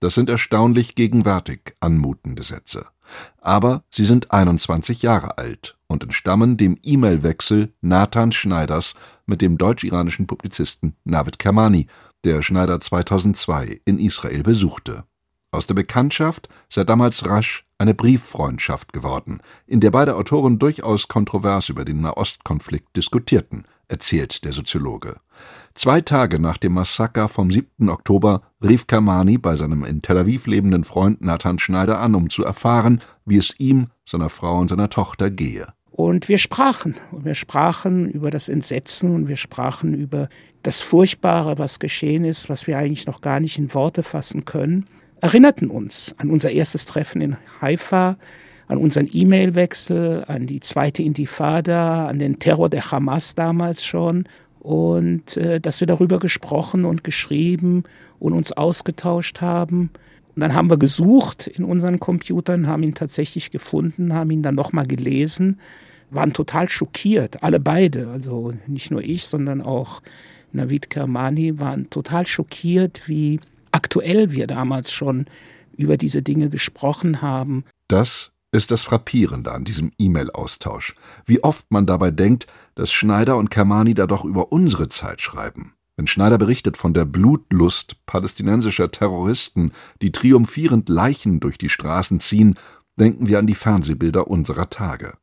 Das 0.00 0.14
sind 0.14 0.30
erstaunlich 0.30 0.94
gegenwärtig 0.94 1.76
anmutende 1.80 2.42
Sätze. 2.42 2.86
Aber 3.40 3.84
sie 3.90 4.04
sind 4.04 4.32
21 4.32 5.02
Jahre 5.02 5.36
alt 5.36 5.76
und 5.88 6.02
entstammen 6.02 6.56
dem 6.56 6.78
E-Mail-Wechsel 6.82 7.74
Nathan 7.82 8.32
Schneiders 8.32 8.94
mit 9.26 9.42
dem 9.42 9.58
deutsch-iranischen 9.58 10.26
Publizisten 10.26 10.96
Navid 11.04 11.38
Kermani, 11.38 11.86
der 12.24 12.42
Schneider 12.42 12.80
2002 12.80 13.80
in 13.84 13.98
Israel 13.98 14.42
besuchte. 14.42 15.04
Aus 15.52 15.66
der 15.66 15.74
Bekanntschaft 15.74 16.48
sei 16.68 16.84
damals 16.84 17.26
rasch 17.26 17.64
eine 17.76 17.94
Brieffreundschaft 17.94 18.92
geworden, 18.92 19.40
in 19.66 19.80
der 19.80 19.90
beide 19.90 20.14
Autoren 20.16 20.58
durchaus 20.60 21.08
kontrovers 21.08 21.68
über 21.70 21.84
den 21.84 22.00
Nahostkonflikt 22.00 22.96
diskutierten, 22.96 23.64
erzählt 23.88 24.44
der 24.44 24.52
Soziologe. 24.52 25.16
Zwei 25.74 26.00
Tage 26.02 26.38
nach 26.38 26.56
dem 26.56 26.74
Massaker 26.74 27.28
vom 27.28 27.50
7. 27.50 27.88
Oktober 27.88 28.42
rief 28.62 28.86
Kamani 28.86 29.38
bei 29.38 29.56
seinem 29.56 29.84
in 29.84 30.02
Tel 30.02 30.18
Aviv 30.18 30.46
lebenden 30.46 30.84
Freund 30.84 31.20
Nathan 31.20 31.58
Schneider 31.58 31.98
an, 31.98 32.14
um 32.14 32.30
zu 32.30 32.44
erfahren, 32.44 33.00
wie 33.24 33.38
es 33.38 33.58
ihm, 33.58 33.88
seiner 34.06 34.28
Frau 34.28 34.58
und 34.58 34.68
seiner 34.68 34.90
Tochter 34.90 35.30
gehe. 35.30 35.66
Und 35.90 36.28
wir 36.28 36.38
sprachen. 36.38 36.94
Und 37.10 37.24
wir 37.24 37.34
sprachen 37.34 38.08
über 38.08 38.30
das 38.30 38.48
Entsetzen 38.48 39.14
und 39.14 39.26
wir 39.26 39.36
sprachen 39.36 39.94
über 39.94 40.28
das 40.62 40.80
Furchtbare, 40.80 41.58
was 41.58 41.78
geschehen 41.78 42.24
ist, 42.24 42.48
was 42.48 42.66
wir 42.66 42.78
eigentlich 42.78 43.06
noch 43.06 43.20
gar 43.20 43.40
nicht 43.40 43.58
in 43.58 43.74
Worte 43.74 44.02
fassen 44.02 44.44
können. 44.44 44.86
Erinnerten 45.20 45.70
uns 45.70 46.14
an 46.18 46.30
unser 46.30 46.50
erstes 46.50 46.86
Treffen 46.86 47.20
in 47.20 47.36
Haifa, 47.60 48.16
an 48.68 48.78
unseren 48.78 49.08
E-Mail-Wechsel, 49.12 50.24
an 50.28 50.46
die 50.46 50.60
zweite 50.60 51.02
Intifada, 51.02 52.06
an 52.06 52.18
den 52.18 52.38
Terror 52.38 52.70
der 52.70 52.90
Hamas 52.90 53.34
damals 53.34 53.84
schon 53.84 54.24
und 54.60 55.36
äh, 55.36 55.60
dass 55.60 55.80
wir 55.80 55.86
darüber 55.86 56.18
gesprochen 56.18 56.84
und 56.84 57.02
geschrieben 57.04 57.84
und 58.18 58.32
uns 58.32 58.52
ausgetauscht 58.52 59.40
haben. 59.40 59.90
Und 60.36 60.40
dann 60.40 60.54
haben 60.54 60.70
wir 60.70 60.78
gesucht 60.78 61.48
in 61.48 61.64
unseren 61.64 61.98
Computern, 61.98 62.66
haben 62.66 62.82
ihn 62.82 62.94
tatsächlich 62.94 63.50
gefunden, 63.50 64.14
haben 64.14 64.30
ihn 64.30 64.42
dann 64.42 64.54
nochmal 64.54 64.86
gelesen, 64.86 65.58
waren 66.10 66.32
total 66.32 66.68
schockiert, 66.68 67.42
alle 67.42 67.60
beide, 67.60 68.08
also 68.08 68.52
nicht 68.66 68.90
nur 68.90 69.02
ich, 69.02 69.24
sondern 69.24 69.60
auch 69.60 70.00
Navid 70.52 70.90
Kermani, 70.90 71.58
waren 71.58 71.90
total 71.90 72.26
schockiert, 72.26 73.02
wie 73.06 73.40
aktuell 73.72 74.32
wir 74.32 74.46
damals 74.46 74.92
schon 74.92 75.26
über 75.76 75.96
diese 75.96 76.22
Dinge 76.22 76.50
gesprochen 76.50 77.22
haben. 77.22 77.64
Das 77.88 78.32
ist 78.52 78.70
das 78.70 78.82
Frappierende 78.82 79.52
an 79.52 79.64
diesem 79.64 79.92
E-Mail-Austausch, 79.98 80.94
wie 81.24 81.42
oft 81.42 81.70
man 81.70 81.86
dabei 81.86 82.10
denkt, 82.10 82.46
dass 82.74 82.92
Schneider 82.92 83.36
und 83.36 83.50
Kermani 83.50 83.94
da 83.94 84.06
doch 84.06 84.24
über 84.24 84.52
unsere 84.52 84.88
Zeit 84.88 85.20
schreiben. 85.20 85.74
Wenn 85.96 86.06
Schneider 86.06 86.38
berichtet 86.38 86.76
von 86.76 86.94
der 86.94 87.04
Blutlust 87.04 88.04
palästinensischer 88.06 88.90
Terroristen, 88.90 89.72
die 90.02 90.12
triumphierend 90.12 90.88
Leichen 90.88 91.40
durch 91.40 91.58
die 91.58 91.68
Straßen 91.68 92.20
ziehen, 92.20 92.58
denken 92.98 93.28
wir 93.28 93.38
an 93.38 93.46
die 93.46 93.54
Fernsehbilder 93.54 94.26
unserer 94.26 94.70
Tage. 94.70 95.14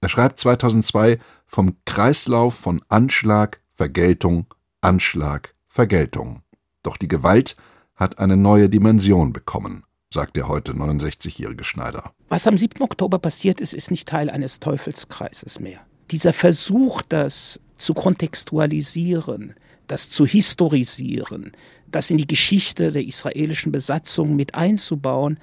Er 0.00 0.08
schreibt 0.08 0.40
2002 0.40 1.18
vom 1.46 1.76
Kreislauf 1.84 2.54
von 2.54 2.80
Anschlag, 2.88 3.60
Vergeltung, 3.74 4.46
Anschlag, 4.80 5.54
Vergeltung. 5.68 6.42
Doch 6.82 6.96
die 6.96 7.08
Gewalt 7.08 7.56
hat 8.00 8.18
eine 8.18 8.36
neue 8.36 8.68
Dimension 8.68 9.32
bekommen 9.32 9.84
sagt 10.12 10.36
der 10.36 10.48
heute 10.48 10.72
69-jährige 10.72 11.64
Schneider. 11.64 12.12
Was 12.28 12.46
am 12.46 12.56
7. 12.56 12.82
Oktober 12.82 13.18
passiert 13.18 13.60
ist, 13.60 13.72
ist 13.72 13.90
nicht 13.90 14.08
Teil 14.08 14.28
eines 14.28 14.58
Teufelskreises 14.58 15.60
mehr. 15.60 15.80
Dieser 16.10 16.32
Versuch, 16.32 17.02
das 17.02 17.60
zu 17.76 17.94
kontextualisieren, 17.94 19.54
das 19.86 20.10
zu 20.10 20.26
historisieren, 20.26 21.52
das 21.86 22.10
in 22.10 22.18
die 22.18 22.26
Geschichte 22.26 22.90
der 22.90 23.04
israelischen 23.04 23.70
Besatzung 23.70 24.34
mit 24.34 24.54
einzubauen, 24.56 25.38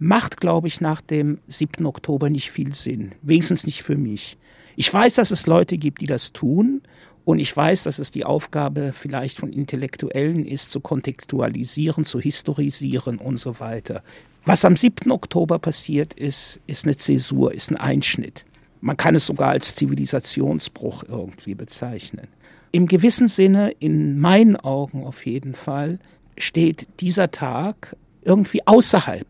macht, 0.00 0.40
glaube 0.40 0.66
ich, 0.66 0.80
nach 0.80 1.00
dem 1.00 1.38
7. 1.46 1.86
Oktober 1.86 2.30
nicht 2.30 2.50
viel 2.50 2.74
Sinn. 2.74 3.14
Wenigstens 3.22 3.66
nicht 3.66 3.82
für 3.82 3.96
mich. 3.96 4.36
Ich 4.76 4.92
weiß, 4.92 5.14
dass 5.14 5.30
es 5.32 5.46
Leute 5.46 5.76
gibt, 5.78 6.00
die 6.00 6.06
das 6.06 6.32
tun. 6.32 6.82
Und 7.28 7.40
ich 7.40 7.54
weiß, 7.54 7.82
dass 7.82 7.98
es 7.98 8.10
die 8.10 8.24
Aufgabe 8.24 8.94
vielleicht 8.98 9.36
von 9.36 9.52
Intellektuellen 9.52 10.46
ist, 10.46 10.70
zu 10.70 10.80
kontextualisieren, 10.80 12.06
zu 12.06 12.18
historisieren 12.20 13.18
und 13.18 13.38
so 13.38 13.60
weiter. 13.60 14.02
Was 14.46 14.64
am 14.64 14.78
7. 14.78 15.12
Oktober 15.12 15.58
passiert 15.58 16.14
ist, 16.14 16.58
ist 16.66 16.86
eine 16.86 16.96
Zäsur, 16.96 17.52
ist 17.52 17.70
ein 17.70 17.76
Einschnitt. 17.76 18.46
Man 18.80 18.96
kann 18.96 19.14
es 19.14 19.26
sogar 19.26 19.50
als 19.50 19.74
Zivilisationsbruch 19.74 21.04
irgendwie 21.06 21.54
bezeichnen. 21.54 22.28
Im 22.72 22.86
gewissen 22.86 23.28
Sinne, 23.28 23.72
in 23.78 24.18
meinen 24.18 24.56
Augen 24.56 25.04
auf 25.04 25.26
jeden 25.26 25.54
Fall, 25.54 25.98
steht 26.38 26.88
dieser 27.00 27.30
Tag 27.30 27.94
irgendwie 28.22 28.66
außerhalb 28.66 29.26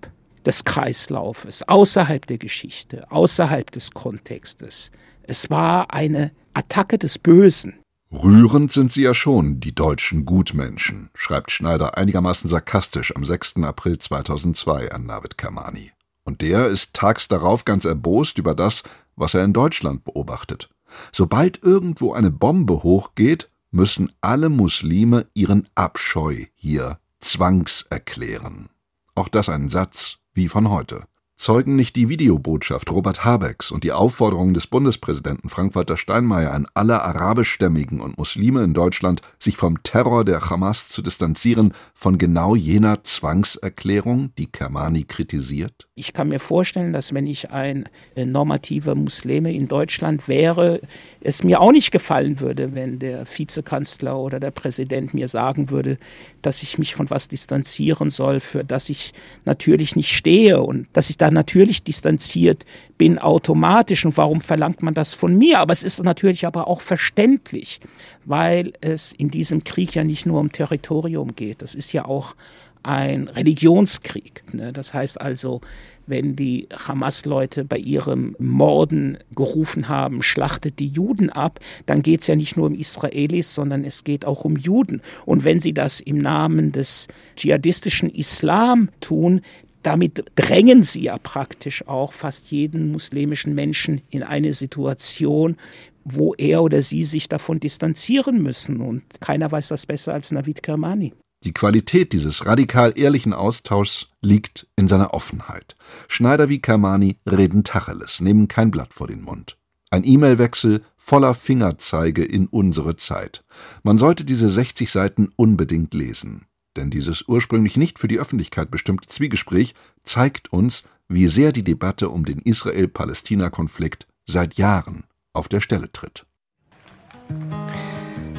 des 0.47 0.63
Kreislaufes, 0.63 1.65
außerhalb 1.67 2.25
der 2.29 2.39
Geschichte, 2.39 3.11
außerhalb 3.11 3.73
des 3.73 3.91
Kontextes. 3.91 4.93
Es 5.25 5.51
war 5.51 5.93
eine 5.93 6.31
Attacke 6.55 6.97
des 6.97 7.19
Bösen, 7.19 7.75
Rührend 8.11 8.73
sind 8.73 8.91
sie 8.91 9.03
ja 9.03 9.13
schon, 9.13 9.61
die 9.61 9.75
deutschen 9.75 10.25
Gutmenschen, 10.25 11.11
schreibt 11.13 11.51
Schneider 11.51 11.99
einigermaßen 11.99 12.49
sarkastisch 12.49 13.15
am 13.15 13.23
6. 13.23 13.57
April 13.65 13.99
2002 13.99 14.93
an 14.93 15.05
Navid 15.05 15.37
Kermani. 15.37 15.93
Und 16.25 16.41
der 16.41 16.69
ist 16.69 16.95
tags 16.95 17.29
darauf 17.29 17.67
ganz 17.67 17.85
erbost 17.85 18.39
über 18.39 18.55
das, 18.55 18.83
was 19.15 19.35
er 19.35 19.45
in 19.45 19.53
Deutschland 19.53 20.05
beobachtet. 20.05 20.71
Sobald 21.13 21.63
irgendwo 21.63 22.15
eine 22.15 22.31
Bombe 22.31 22.83
hochgeht, 22.83 23.51
müssen 23.71 24.11
alle 24.23 24.49
Muslime 24.49 25.27
ihren 25.35 25.69
Abscheu 25.75 26.45
hier 26.55 26.99
zwangserklären. 27.21 28.71
Auch 29.15 29.29
das 29.29 29.51
ein 29.51 29.69
Satz 29.69 30.17
wie 30.33 30.49
von 30.49 30.71
heute. 30.71 31.05
Zeugen 31.39 31.77
nicht 31.77 31.95
die 31.95 32.09
Videobotschaft 32.09 32.91
Robert 32.91 33.25
Habecks 33.25 33.71
und 33.71 33.85
die 33.85 33.93
Aufforderung 33.93 34.55
des 34.55 34.67
Bundespräsidenten 34.67 35.49
Frank-Walter 35.49 35.97
Steinmeier 35.97 36.53
an 36.53 36.67
alle 36.75 37.01
arabischstämmigen 37.05 38.01
und 38.01 38.19
Muslime 38.19 38.65
in 38.65 38.75
Deutschland, 38.75 39.23
sich 39.39 39.57
vom 39.57 39.81
Terror 39.85 40.25
der 40.25 40.41
Hamas 40.51 40.89
zu 40.89 41.01
distanzieren, 41.01 41.75
von 41.95 42.19
genau 42.19 42.57
jener 42.57 43.05
Zwangserklärung, 43.05 44.33
die 44.37 44.49
Kermani 44.49 45.05
kritisiert? 45.05 45.87
Ich 45.95 46.13
kann 46.13 46.29
mir 46.29 46.41
vorstellen, 46.41 46.93
dass 46.93 47.15
wenn 47.15 47.29
ich 47.29 47.53
ein 47.53 47.89
äh, 48.17 48.25
normativer 48.25 48.97
Muslime 48.97 49.55
in 49.55 49.69
Deutschland 49.69 50.27
wäre, 50.27 50.81
es 51.21 51.45
mir 51.45 51.61
auch 51.61 51.73
nicht 51.73 51.93
gefallen 51.93 52.41
würde, 52.41 52.75
wenn 52.75 52.99
der 52.99 53.25
Vizekanzler 53.27 54.19
oder 54.19 54.41
der 54.41 54.51
Präsident 54.51 55.15
mir 55.15 55.29
sagen 55.29 55.71
würde, 55.71 55.99
dass 56.43 56.65
ich 56.65 56.79
mich 56.79 56.97
von 56.97 57.11
was 57.11 57.29
distanzieren 57.29 58.11
soll, 58.11 58.41
für 58.41 58.65
das 58.65 58.89
ich 58.89 59.13
natürlich 59.45 59.95
nicht 59.95 60.11
stehe 60.11 60.61
und 60.61 60.89
dass 60.93 61.11
ich 61.11 61.17
da 61.17 61.28
natürlich 61.31 61.83
distanziert 61.83 62.65
bin 62.97 63.19
automatisch. 63.19 64.05
Und 64.05 64.17
warum 64.17 64.41
verlangt 64.41 64.83
man 64.83 64.95
das 64.95 65.15
von 65.15 65.37
mir? 65.37 65.59
Aber 65.61 65.73
es 65.73 65.83
ist 65.83 66.03
natürlich 66.03 66.47
aber 66.47 66.69
auch 66.69 66.81
verständlich, 66.81 67.81
weil 68.25 68.73
es 68.81 69.13
in 69.13 69.29
diesem 69.29 69.65
Krieg 69.65 69.95
ja 69.95 70.05
nicht 70.05 70.27
nur 70.27 70.41
um 70.41 70.53
Territorium 70.53 71.35
geht. 71.35 71.63
Das 71.63 71.75
ist 71.75 71.93
ja 71.93 72.05
auch 72.05 72.35
ein 72.83 73.29
Religionskrieg. 73.29 74.43
Ne? 74.53 74.73
Das 74.73 74.95
heißt 74.95 75.21
also, 75.21 75.61
wenn 76.07 76.37
die 76.37 76.69
Hamas-Leute 76.75 77.65
bei 77.65 77.77
ihrem 77.77 78.35
Morden 78.39 79.19
gerufen 79.35 79.89
haben, 79.89 80.23
schlachtet 80.23 80.79
die 80.79 80.89
Juden 80.89 81.29
ab, 81.29 81.61
dann 81.87 82.03
geht 82.03 82.23
es 82.23 82.27
ja 82.29 82.37
nicht 82.37 82.57
nur 82.57 82.67
um 82.67 82.75
Israelis, 82.75 83.55
sondern 83.55 83.85
es 83.85 84.05
geht 84.05 84.25
auch 84.25 84.45
um 84.45 84.57
Juden. 84.57 85.03
Und 85.27 85.45
wenn 85.45 85.61
sie 85.61 85.75
das 85.75 86.01
im 86.01 86.19
Namen 86.19 86.73
des 86.73 87.09
dschihadistischen 87.37 88.09
Islam 88.09 88.89
tun, 89.01 89.43
damit 89.83 90.25
drängen 90.35 90.83
sie 90.83 91.03
ja 91.03 91.19
praktisch 91.19 91.87
auch 91.87 92.13
fast 92.13 92.51
jeden 92.51 92.91
muslimischen 92.91 93.55
Menschen 93.55 94.03
in 94.11 94.23
eine 94.23 94.53
Situation, 94.55 95.57
wo 96.05 96.35
er 96.35 96.63
oder 96.63 96.83
sie 96.83 97.05
sich 97.05 97.29
davon 97.29 97.61
distanzieren 97.61 98.43
müssen. 98.43 98.81
Und 98.81 99.05
keiner 99.21 99.51
weiß 99.51 99.69
das 99.69 99.87
besser 99.87 100.15
als 100.15 100.33
Navid 100.33 100.63
Kermani. 100.63 101.13
Die 101.45 101.53
Qualität 101.53 102.13
dieses 102.13 102.47
radikal 102.47 102.93
ehrlichen 102.97 103.33
Austauschs 103.33 104.09
liegt 104.21 104.67
in 104.75 104.89
seiner 104.89 105.15
Offenheit. 105.15 105.77
Schneider 106.09 106.49
wie 106.49 106.61
Kermani 106.61 107.17
reden 107.31 107.63
Tacheles, 107.63 108.21
nehmen 108.21 108.49
kein 108.49 108.73
Blatt 108.73 108.93
vor 108.93 109.07
den 109.07 109.23
Mund. 109.23 109.57
Ein 109.91 110.05
E-Mail-Wechsel 110.05 110.83
voller 110.97 111.35
Fingerzeige 111.35 112.25
in 112.25 112.49
unsere 112.49 112.97
Zeit. 112.97 113.45
Man 113.85 113.99
sollte 113.99 114.25
diese 114.25 114.51
60 114.51 114.91
Seiten 114.91 115.31
unbedingt 115.37 115.95
lesen. 115.95 116.48
Denn 116.79 116.91
dieses 116.91 117.25
ursprünglich 117.27 117.77
nicht 117.77 117.99
für 117.99 118.07
die 118.07 118.21
Öffentlichkeit 118.21 118.71
bestimmte 118.71 119.09
Zwiegespräch 119.09 119.75
zeigt 120.05 120.53
uns, 120.53 120.85
wie 121.09 121.27
sehr 121.27 121.51
die 121.51 121.65
Debatte 121.65 122.09
um 122.09 122.25
den 122.25 122.39
Israel-Palästina-Konflikt 122.39 124.07
seit 124.27 124.55
Jahren 124.55 125.03
auf 125.33 125.49
der 125.49 125.61
Stelle 125.61 125.91
tritt. 125.91 126.25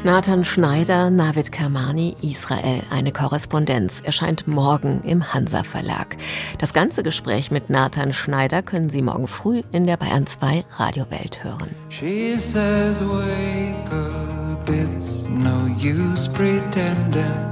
Nathan 0.05 0.45
Schneider, 0.45 1.09
Navid 1.09 1.51
Kermani, 1.51 2.15
Israel, 2.21 2.81
eine 2.89 3.11
Korrespondenz, 3.11 3.99
erscheint 3.99 4.47
morgen 4.47 5.01
im 5.03 5.33
Hansa 5.33 5.63
Verlag. 5.63 6.15
Das 6.59 6.71
ganze 6.71 7.03
Gespräch 7.03 7.51
mit 7.51 7.69
Nathan 7.69 8.13
Schneider 8.13 8.61
können 8.61 8.89
Sie 8.89 9.01
morgen 9.01 9.27
früh 9.27 9.63
in 9.73 9.85
der 9.85 9.97
Bayern 9.97 10.25
2 10.25 10.63
Radiowelt 10.77 11.43
hören. 11.43 11.71
She 11.89 12.37
says, 12.37 13.01
wake 13.03 13.91
up, 13.91 14.69
it's 14.69 15.27
no 15.27 15.67
use 15.77 16.29
pretending. 16.29 17.48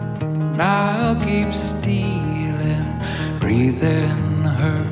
I'll 0.59 1.15
keep 1.15 1.53
stealing, 1.53 2.99
breathing 3.39 4.43
her. 4.43 4.83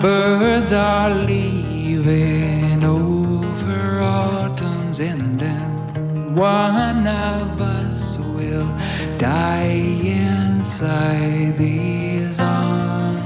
Birds 0.00 0.72
are 0.74 1.14
leaving 1.14 2.84
over 2.84 4.00
autumn's 4.02 5.00
ending. 5.00 6.34
One 6.34 7.06
of 7.06 7.60
us 7.60 8.18
will 8.18 8.68
die 9.16 10.00
inside 10.04 11.56
these 11.56 12.38
arms, 12.40 13.22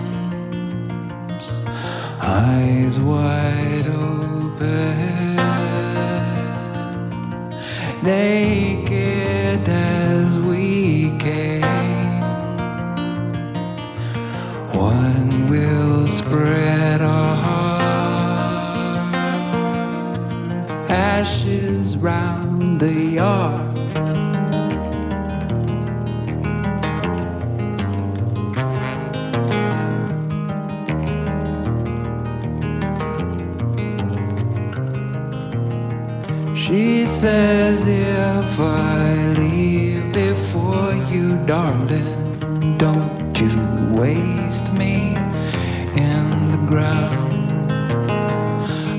eyes 2.21 3.01
wide 3.01 3.88
open, 3.88 5.37
naked 8.03 9.64
as 10.27 10.39
we 10.41 11.17
came. 11.19 11.62
One 14.75 15.49
will 15.49 16.07
spread 16.07 17.01
our 17.01 17.37
ashes 20.89 21.97
round 21.97 22.81
the 22.81 22.95
yard. 23.21 23.77
She 36.59 37.07
says, 37.07 37.87
if 37.87 38.59
I 38.59 39.35
leave 39.39 39.76
before 40.57 40.95
you, 41.12 41.37
darling, 41.45 42.77
don't 42.79 43.38
you 43.38 43.53
waste 44.01 44.73
me 44.73 45.14
in 46.09 46.51
the 46.51 46.62
ground. 46.66 47.73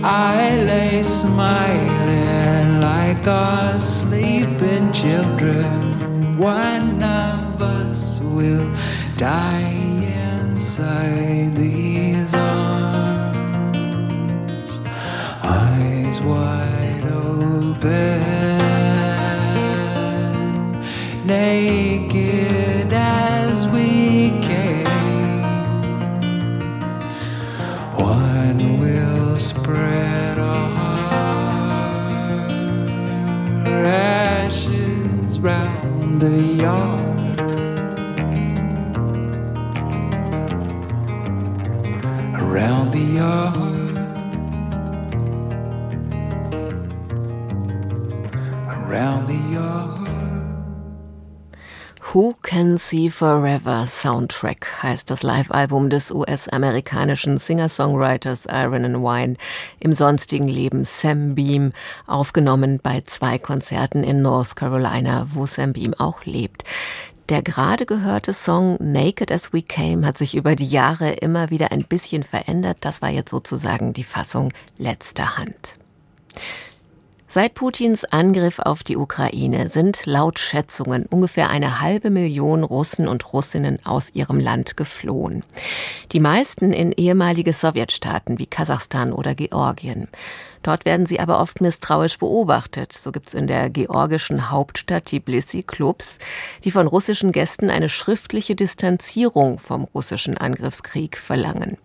I 0.06 0.58
lay 0.72 1.02
smiling 1.04 2.80
like 2.80 3.28
our 3.28 3.80
sleeping 3.80 4.92
children. 4.92 6.38
One 6.38 7.02
of 7.02 7.62
us 7.62 8.20
will 8.22 8.70
die 9.18 9.74
inside 10.30 11.56
these 11.56 12.34
arms, 12.36 13.80
eyes 15.44 16.22
wide 16.22 17.06
open, 17.06 18.17
See 52.90 53.10
Forever 53.10 53.86
Soundtrack 53.86 54.82
heißt 54.82 55.12
das 55.12 55.22
Live-Album 55.22 55.90
des 55.90 56.10
US-amerikanischen 56.10 57.38
Singer-Songwriters 57.38 58.48
Iron 58.50 58.86
and 58.86 58.96
Wine 59.04 59.36
im 59.82 59.92
sonstigen 59.92 60.48
Leben 60.48 60.86
Sam 60.86 61.36
Beam, 61.36 61.74
aufgenommen 62.06 62.80
bei 62.82 63.02
zwei 63.06 63.40
Konzerten 63.40 64.06
in 64.06 64.22
North 64.22 64.56
Carolina, 64.56 65.28
wo 65.34 65.46
Sam 65.46 65.74
Beam 65.74 65.96
auch 65.96 66.24
lebt. 66.24 66.64
Der 67.28 67.42
gerade 67.42 67.86
gehörte 67.86 68.32
Song 68.32 68.78
Naked 68.80 69.34
as 69.34 69.52
We 69.52 69.64
Came 69.64 70.08
hat 70.08 70.18
sich 70.18 70.34
über 70.34 70.56
die 70.56 70.70
Jahre 70.70 71.12
immer 71.12 71.50
wieder 71.50 71.74
ein 71.74 71.84
bisschen 71.84 72.24
verändert. 72.24 72.78
Das 72.80 73.02
war 73.02 73.10
jetzt 73.10 73.32
sozusagen 73.32 73.92
die 73.92 74.06
Fassung 74.06 74.54
letzter 74.78 75.38
Hand. 75.38 75.78
Seit 77.30 77.56
Putins 77.56 78.06
Angriff 78.06 78.60
auf 78.60 78.84
die 78.84 78.96
Ukraine 78.96 79.68
sind 79.68 80.06
laut 80.06 80.40
Schätzungen 80.40 81.06
ungefähr 81.06 81.50
eine 81.50 81.82
halbe 81.82 82.10
Million 82.10 82.64
Russen 82.64 83.10
und 83.10 83.34
Russinnen 83.34 83.80
aus 83.86 84.12
ihrem 84.14 84.40
Land 84.40 84.78
geflohen. 84.78 85.44
Die 86.14 86.22
meisten 86.22 86.72
in 86.72 86.94
ehemalige 86.94 87.52
Sowjetstaaten 87.52 88.40
wie 88.40 88.46
Kasachstan 88.46 89.12
oder 89.12 89.36
Georgien. 89.36 90.08
Dort 90.64 90.86
werden 90.86 91.06
sie 91.06 91.20
aber 91.20 91.42
oft 91.42 91.60
misstrauisch 91.60 92.18
beobachtet. 92.18 92.94
So 92.94 93.12
gibt's 93.12 93.34
in 93.34 93.48
der 93.48 93.70
georgischen 93.70 94.50
Hauptstadt 94.50 95.08
Tbilisi 95.08 95.64
Clubs, 95.64 96.20
die 96.64 96.72
von 96.72 96.88
russischen 96.88 97.34
Gästen 97.34 97.70
eine 97.70 97.90
schriftliche 97.90 98.56
Distanzierung 98.56 99.60
vom 99.60 99.84
russischen 99.84 100.38
Angriffskrieg 100.38 101.18
verlangen. 101.18 101.78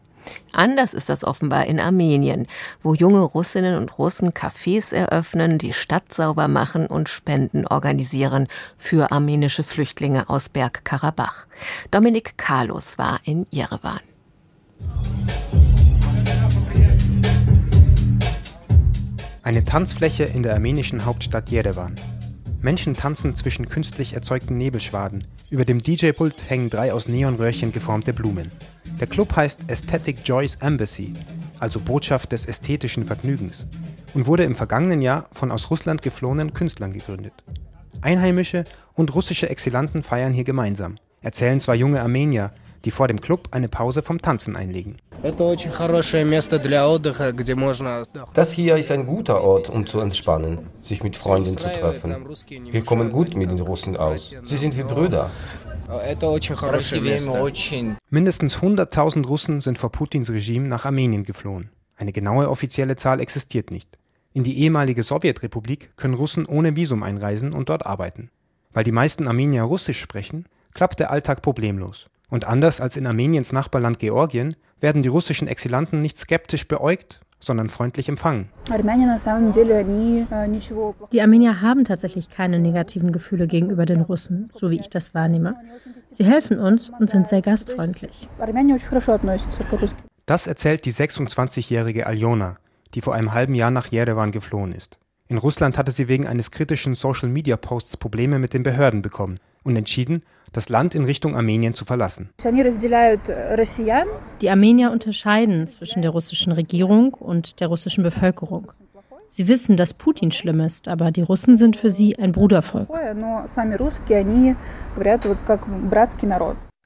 Anders 0.52 0.94
ist 0.94 1.08
das 1.08 1.24
offenbar 1.24 1.66
in 1.66 1.80
Armenien, 1.80 2.46
wo 2.80 2.94
junge 2.94 3.20
Russinnen 3.20 3.76
und 3.76 3.98
Russen 3.98 4.32
Cafés 4.32 4.94
eröffnen, 4.94 5.58
die 5.58 5.72
Stadt 5.72 6.12
sauber 6.12 6.48
machen 6.48 6.87
und 6.87 7.08
Spenden 7.08 7.66
organisieren 7.66 8.48
für 8.76 9.12
armenische 9.12 9.62
Flüchtlinge 9.62 10.28
aus 10.28 10.48
Bergkarabach. 10.48 11.46
Dominik 11.90 12.37
Carlos 12.37 12.98
war 12.98 13.20
in 13.24 13.46
Jerewan. 13.50 14.00
Eine 19.42 19.64
Tanzfläche 19.64 20.24
in 20.24 20.42
der 20.42 20.54
armenischen 20.54 21.04
Hauptstadt 21.04 21.50
Jerewan. 21.50 21.96
Menschen 22.62 22.94
tanzen 22.94 23.35
zwischen 23.35 23.66
künstlich 23.66 24.14
erzeugten 24.14 24.57
Nebelschwaden. 24.57 25.27
Über 25.51 25.64
dem 25.64 25.83
DJ-Pult 25.83 26.48
hängen 26.48 26.70
drei 26.70 26.92
aus 26.92 27.09
Neonröhrchen 27.09 27.72
geformte 27.72 28.12
Blumen. 28.12 28.51
Der 29.01 29.09
Club 29.09 29.35
heißt 29.35 29.62
Aesthetic 29.68 30.18
Joy's 30.25 30.57
Embassy, 30.61 31.12
also 31.59 31.81
Botschaft 31.81 32.31
des 32.31 32.46
ästhetischen 32.46 33.05
Vergnügens, 33.05 33.66
und 34.14 34.27
wurde 34.27 34.44
im 34.44 34.55
vergangenen 34.55 35.03
Jahr 35.03 35.29
von 35.33 35.51
aus 35.51 35.70
Russland 35.70 36.03
geflohenen 36.03 36.55
Künstlern 36.55 36.92
gegründet. 36.92 37.35
Einheimische 38.01 38.64
und 38.94 39.12
russische 39.14 39.51
Exilanten 39.51 40.05
feiern 40.05 40.33
hier 40.33 40.44
gemeinsam, 40.44 40.98
erzählen 41.20 41.61
zwei 41.61 41.75
junge 41.75 42.01
Armenier, 42.01 42.53
die 42.85 42.90
vor 42.92 43.09
dem 43.09 43.20
Club 43.20 43.48
eine 43.51 43.68
Pause 43.68 44.03
vom 44.03 44.22
Tanzen 44.22 44.57
einlegen. 44.57 44.98
Das 48.35 48.52
hier 48.52 48.76
ist 48.76 48.90
ein 48.90 49.06
guter 49.06 49.40
Ort, 49.40 49.68
um 49.68 49.87
zu 49.87 50.00
entspannen, 50.00 50.66
sich 50.82 51.02
mit 51.04 51.14
Freunden 51.16 51.56
zu 51.56 51.68
treffen. 51.68 52.26
Wir 52.70 52.82
kommen 52.82 53.12
gut 53.12 53.37
mit 53.37 53.48
den 53.48 53.61
Russen 53.61 53.96
aus. 53.96 54.35
Sie 54.44 54.56
sind 54.56 54.76
wie 54.76 54.82
Brüder. 54.82 55.30
Mindestens 58.11 58.56
100.000 58.56 59.26
Russen 59.26 59.61
sind 59.61 59.78
vor 59.78 59.92
Putins 59.92 60.30
Regime 60.30 60.66
nach 60.66 60.85
Armenien 60.87 61.24
geflohen. 61.24 61.70
Eine 61.96 62.12
genaue 62.12 62.50
offizielle 62.50 62.96
Zahl 62.96 63.20
existiert 63.20 63.70
nicht. 63.70 63.98
In 64.32 64.42
die 64.42 64.58
ehemalige 64.58 65.04
Sowjetrepublik 65.04 65.96
können 65.96 66.14
Russen 66.14 66.46
ohne 66.46 66.74
Visum 66.74 67.02
einreisen 67.04 67.52
und 67.52 67.68
dort 67.68 67.87
arbeiten. 67.87 68.30
Weil 68.72 68.85
die 68.85 68.92
meisten 68.92 69.28
Armenier 69.28 69.62
Russisch 69.62 70.00
sprechen, 70.00 70.46
klappt 70.74 70.98
der 70.98 71.11
Alltag 71.11 71.42
problemlos. 71.42 72.08
Und 72.32 72.48
anders 72.48 72.80
als 72.80 72.96
in 72.96 73.06
Armeniens 73.06 73.52
Nachbarland 73.52 73.98
Georgien 73.98 74.56
werden 74.80 75.02
die 75.02 75.10
russischen 75.10 75.48
Exilanten 75.48 76.00
nicht 76.00 76.16
skeptisch 76.16 76.66
beäugt, 76.66 77.20
sondern 77.40 77.68
freundlich 77.68 78.08
empfangen. 78.08 78.48
Die 81.12 81.20
Armenier 81.20 81.60
haben 81.60 81.84
tatsächlich 81.84 82.30
keine 82.30 82.58
negativen 82.58 83.12
Gefühle 83.12 83.46
gegenüber 83.46 83.84
den 83.84 84.00
Russen, 84.00 84.50
so 84.58 84.70
wie 84.70 84.80
ich 84.80 84.88
das 84.88 85.12
wahrnehme. 85.12 85.56
Sie 86.10 86.24
helfen 86.24 86.58
uns 86.58 86.90
und 86.98 87.10
sind 87.10 87.28
sehr 87.28 87.42
gastfreundlich. 87.42 88.26
Das 90.24 90.46
erzählt 90.46 90.86
die 90.86 90.92
26-jährige 90.94 92.06
Aljona, 92.06 92.56
die 92.94 93.02
vor 93.02 93.12
einem 93.12 93.34
halben 93.34 93.54
Jahr 93.54 93.70
nach 93.70 93.88
Jerewan 93.88 94.32
geflohen 94.32 94.72
ist. 94.72 94.96
In 95.28 95.36
Russland 95.36 95.76
hatte 95.76 95.92
sie 95.92 96.08
wegen 96.08 96.26
eines 96.26 96.50
kritischen 96.50 96.94
Social-Media-Posts 96.94 97.98
Probleme 97.98 98.38
mit 98.38 98.54
den 98.54 98.62
Behörden 98.62 99.02
bekommen 99.02 99.34
und 99.64 99.76
entschieden, 99.76 100.22
das 100.52 100.68
Land 100.68 100.94
in 100.94 101.04
Richtung 101.04 101.36
Armenien 101.36 101.74
zu 101.74 101.84
verlassen. 101.84 102.30
Die 104.40 104.50
Armenier 104.50 104.90
unterscheiden 104.90 105.66
zwischen 105.66 106.02
der 106.02 106.10
russischen 106.10 106.52
Regierung 106.52 107.14
und 107.14 107.60
der 107.60 107.68
russischen 107.68 108.02
Bevölkerung. 108.02 108.72
Sie 109.28 109.48
wissen, 109.48 109.78
dass 109.78 109.94
Putin 109.94 110.30
schlimm 110.30 110.60
ist, 110.60 110.88
aber 110.88 111.10
die 111.10 111.22
Russen 111.22 111.56
sind 111.56 111.76
für 111.76 111.90
sie 111.90 112.18
ein 112.18 112.32
Brudervolk. 112.32 112.90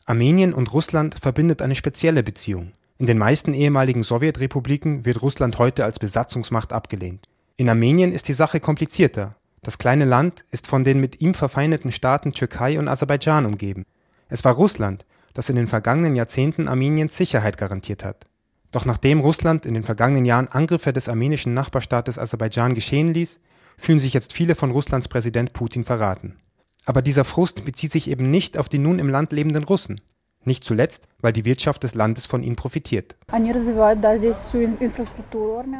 Armenien 0.04 0.54
und 0.54 0.72
Russland 0.72 1.16
verbindet 1.20 1.60
eine 1.60 1.74
spezielle 1.74 2.22
Beziehung. 2.22 2.70
In 2.98 3.06
den 3.06 3.18
meisten 3.18 3.52
ehemaligen 3.52 4.04
Sowjetrepubliken 4.04 5.04
wird 5.04 5.20
Russland 5.22 5.58
heute 5.58 5.84
als 5.84 5.98
Besatzungsmacht 5.98 6.72
abgelehnt. 6.72 7.26
In 7.56 7.68
Armenien 7.68 8.12
ist 8.12 8.28
die 8.28 8.32
Sache 8.32 8.60
komplizierter. 8.60 9.34
Das 9.66 9.78
kleine 9.78 10.04
Land 10.04 10.44
ist 10.52 10.68
von 10.68 10.84
den 10.84 11.00
mit 11.00 11.20
ihm 11.20 11.34
verfeindeten 11.34 11.90
Staaten 11.90 12.30
Türkei 12.30 12.78
und 12.78 12.86
Aserbaidschan 12.86 13.46
umgeben. 13.46 13.84
Es 14.28 14.44
war 14.44 14.54
Russland, 14.54 15.04
das 15.34 15.48
in 15.48 15.56
den 15.56 15.66
vergangenen 15.66 16.14
Jahrzehnten 16.14 16.68
Armeniens 16.68 17.16
Sicherheit 17.16 17.58
garantiert 17.58 18.04
hat. 18.04 18.28
Doch 18.70 18.84
nachdem 18.84 19.18
Russland 19.18 19.66
in 19.66 19.74
den 19.74 19.82
vergangenen 19.82 20.24
Jahren 20.24 20.46
Angriffe 20.46 20.92
des 20.92 21.08
armenischen 21.08 21.52
Nachbarstaates 21.52 22.16
Aserbaidschan 22.16 22.76
geschehen 22.76 23.12
ließ, 23.12 23.40
fühlen 23.76 23.98
sich 23.98 24.14
jetzt 24.14 24.32
viele 24.32 24.54
von 24.54 24.70
Russlands 24.70 25.08
Präsident 25.08 25.52
Putin 25.52 25.82
verraten. 25.82 26.36
Aber 26.84 27.02
dieser 27.02 27.24
Frust 27.24 27.64
bezieht 27.64 27.90
sich 27.90 28.08
eben 28.08 28.30
nicht 28.30 28.58
auf 28.58 28.68
die 28.68 28.78
nun 28.78 29.00
im 29.00 29.08
Land 29.08 29.32
lebenden 29.32 29.64
Russen. 29.64 30.00
Nicht 30.46 30.62
zuletzt, 30.62 31.08
weil 31.20 31.32
die 31.32 31.44
Wirtschaft 31.44 31.82
des 31.82 31.96
Landes 31.96 32.24
von 32.24 32.44
ihnen 32.44 32.54
profitiert. 32.54 33.16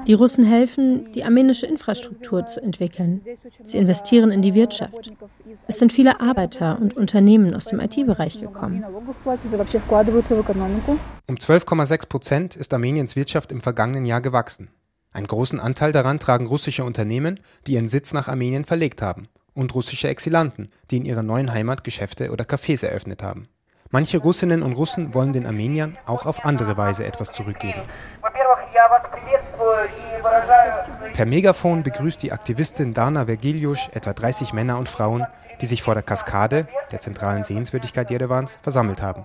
Die 0.07 0.13
Russen 0.13 0.45
helfen, 0.45 1.13
die 1.13 1.23
armenische 1.23 1.67
Infrastruktur 1.67 2.47
zu 2.47 2.61
entwickeln. 2.61 3.23
Sie 3.63 3.79
investieren 3.79 4.33
in 4.33 4.43
die 4.43 4.55
Wirtschaft. 4.55 5.13
Es 5.69 5.79
sind 5.79 5.93
viele 5.93 6.21
Arbeiter 6.21 6.81
und 6.81 6.97
Unternehmen 6.97 7.55
aus 7.55 7.67
dem 7.67 7.79
IT-Bereich 7.79 8.41
gekommen. 8.41 8.85
Um 8.85 9.07
12,6 11.37 12.09
Prozent 12.09 12.57
ist 12.57 12.75
Armeniens 12.75 13.15
Wirtschaft 13.15 13.53
im 13.53 13.61
vergangenen 13.61 14.05
Jahr 14.05 14.21
gewachsen. 14.21 14.69
Einen 15.13 15.29
großen 15.29 15.61
Anteil 15.61 15.93
daran 15.93 16.19
tragen 16.19 16.49
russische 16.49 16.83
Unternehmen, 16.83 17.39
die 17.69 17.75
ihren 17.75 17.89
Sitz 17.89 18.13
nach 18.13 18.27
Armenien 18.27 18.65
verlegt 18.65 19.01
haben, 19.01 19.29
und 19.55 19.77
russische 19.77 20.09
Exilanten, 20.09 20.71
die 20.91 20.97
in 20.97 21.05
ihrer 21.05 21.23
neuen 21.23 21.53
Heimat 21.53 21.85
Geschäfte 21.85 22.33
oder 22.33 22.45
Cafés 22.45 22.85
eröffnet 22.85 23.23
haben. 23.23 23.49
Manche 23.91 24.19
Russinnen 24.19 24.63
und 24.63 24.73
Russen 24.73 25.15
wollen 25.15 25.33
den 25.33 25.47
Armeniern 25.47 25.97
auch 26.07 26.27
auf 26.27 26.45
andere 26.45 26.77
Weise 26.77 27.05
etwas 27.05 27.33
zurückgeben. 27.33 27.81
Per 31.13 31.27
Megafon 31.27 31.83
begrüßt 31.83 32.23
die 32.23 32.33
Aktivistin 32.33 32.95
Dana 32.95 33.27
Vergiliusz 33.27 33.89
etwa 33.93 34.13
30 34.13 34.53
Männer 34.53 34.79
und 34.79 34.89
Frauen, 34.89 35.25
die 35.61 35.67
sich 35.67 35.83
vor 35.83 35.95
der 35.95 36.03
Kaskade, 36.03 36.67
der 36.91 37.01
zentralen 37.01 37.45
Sehenswürdigkeit 37.45 38.11
Jerevans, 38.11 38.59
versammelt 38.61 39.03
haben. 39.03 39.23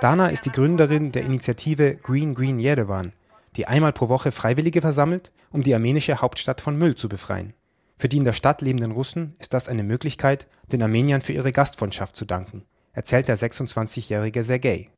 Dana 0.00 0.28
ist 0.28 0.46
die 0.46 0.52
Gründerin 0.52 1.12
der 1.12 1.22
Initiative 1.22 1.96
Green 1.96 2.34
Green 2.34 2.58
Yerevan, 2.58 3.12
die 3.56 3.66
einmal 3.66 3.92
pro 3.92 4.08
Woche 4.08 4.32
Freiwillige 4.32 4.80
versammelt, 4.80 5.32
um 5.50 5.62
die 5.62 5.74
armenische 5.74 6.20
Hauptstadt 6.20 6.60
von 6.60 6.78
Müll 6.78 6.94
zu 6.94 7.08
befreien. 7.08 7.52
Für 7.96 8.08
die 8.08 8.16
in 8.16 8.24
der 8.24 8.32
Stadt 8.32 8.62
lebenden 8.62 8.92
Russen 8.92 9.36
ist 9.38 9.52
das 9.52 9.68
eine 9.68 9.82
Möglichkeit, 9.82 10.46
den 10.72 10.82
Armeniern 10.82 11.20
für 11.20 11.32
ihre 11.32 11.52
Gastfreundschaft 11.52 12.16
zu 12.16 12.24
danken 12.24 12.64
erzählt 12.98 13.28
der 13.28 13.36
26-jährige 13.36 14.42
Sergei. 14.42 14.88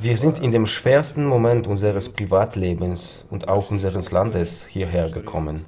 Wir 0.00 0.16
sind 0.16 0.38
in 0.38 0.50
dem 0.50 0.66
schwersten 0.66 1.26
Moment 1.26 1.66
unseres 1.66 2.08
Privatlebens 2.08 3.26
und 3.28 3.48
auch 3.48 3.70
unseres 3.70 4.10
Landes 4.10 4.64
hierher 4.66 5.10
gekommen. 5.10 5.64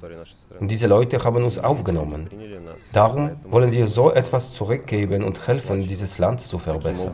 Und 0.59 0.71
diese 0.71 0.87
Leute 0.87 1.23
haben 1.23 1.43
uns 1.43 1.59
aufgenommen. 1.59 2.29
Darum 2.93 3.37
wollen 3.43 3.71
wir 3.71 3.85
so 3.87 4.11
etwas 4.11 4.53
zurückgeben 4.53 5.23
und 5.23 5.47
helfen, 5.47 5.87
dieses 5.87 6.17
Land 6.17 6.41
zu 6.41 6.57
verbessern. 6.57 7.13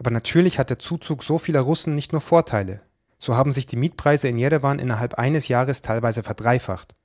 Aber 0.00 0.10
natürlich 0.10 0.58
hat 0.58 0.70
der 0.70 0.80
Zuzug 0.80 1.22
so 1.22 1.38
vieler 1.38 1.60
Russen 1.60 1.94
nicht 1.94 2.10
nur 2.10 2.20
Vorteile. 2.20 2.80
So 3.18 3.36
haben 3.36 3.52
sich 3.52 3.66
die 3.66 3.76
Mietpreise 3.76 4.26
in 4.26 4.38
Jerewan 4.38 4.80
innerhalb 4.80 5.14
eines 5.14 5.46
Jahres 5.46 5.80
teilweise 5.80 6.24
verdreifacht. 6.24 6.96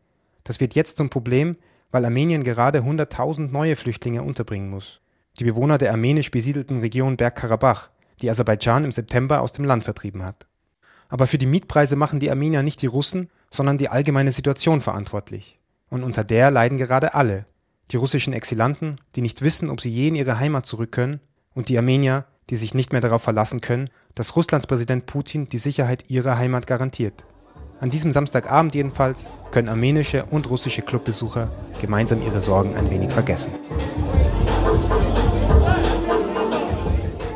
Das 0.44 0.60
wird 0.60 0.74
jetzt 0.74 0.98
zum 0.98 1.12
Problem, 1.12 1.58
weil 1.94 2.06
Armenien 2.06 2.44
gerade 2.44 2.80
100.000 2.80 3.52
neue 3.52 3.76
Flüchtlinge 3.76 4.24
unterbringen 4.24 4.70
muss. 4.70 5.00
Die 5.40 5.44
Bewohner 5.44 5.78
der 5.78 5.92
armenisch 5.92 6.32
besiedelten 6.32 6.80
Region 6.80 7.18
Bergkarabach, 7.18 7.92
die 8.20 8.32
Aserbaidschan 8.32 8.84
im 8.84 8.92
September 8.92 9.42
aus 9.42 9.54
dem 9.54 9.64
Land 9.64 9.84
vertrieben 9.84 10.24
hat. 10.24 10.48
Aber 11.08 11.28
für 11.28 11.38
die 11.38 11.46
Mietpreise 11.46 11.96
machen 11.96 12.20
die 12.20 12.32
Armenier 12.32 12.64
nicht 12.64 12.82
die 12.82 12.88
Russen, 12.88 13.30
sondern 13.52 13.78
die 13.78 13.90
allgemeine 13.90 14.32
Situation 14.32 14.82
verantwortlich. 14.82 15.60
Und 15.88 16.04
unter 16.04 16.24
der 16.24 16.50
leiden 16.50 16.80
gerade 16.80 17.14
alle. 17.14 17.46
Die 17.92 17.98
russischen 17.98 18.34
Exilanten, 18.34 18.96
die 19.16 19.22
nicht 19.22 19.44
wissen, 19.44 19.70
ob 19.70 19.80
sie 19.80 19.92
je 19.92 20.08
in 20.08 20.16
ihre 20.16 20.40
Heimat 20.40 20.66
zurück 20.66 20.92
können, 20.92 21.20
und 21.54 21.70
die 21.70 21.78
Armenier, 21.78 22.26
die 22.50 22.56
sich 22.56 22.74
nicht 22.74 22.92
mehr 22.92 23.02
darauf 23.02 23.22
verlassen 23.22 23.62
können, 23.62 23.92
dass 24.16 24.36
Russlands 24.36 24.66
Präsident 24.66 25.06
Putin 25.06 25.46
die 25.46 25.60
Sicherheit 25.60 26.10
ihrer 26.10 26.40
Heimat 26.40 26.66
garantiert. 26.66 27.24
An 27.84 27.90
diesem 27.90 28.14
Samstagabend 28.14 28.74
jedenfalls 28.76 29.28
können 29.52 29.68
armenische 29.68 30.24
und 30.32 30.50
russische 30.50 30.84
Clubbesucher 30.84 31.52
gemeinsam 31.82 32.24
ihre 32.26 32.40
Sorgen 32.40 32.78
ein 32.78 32.90
wenig 32.90 33.12
vergessen. 33.12 33.52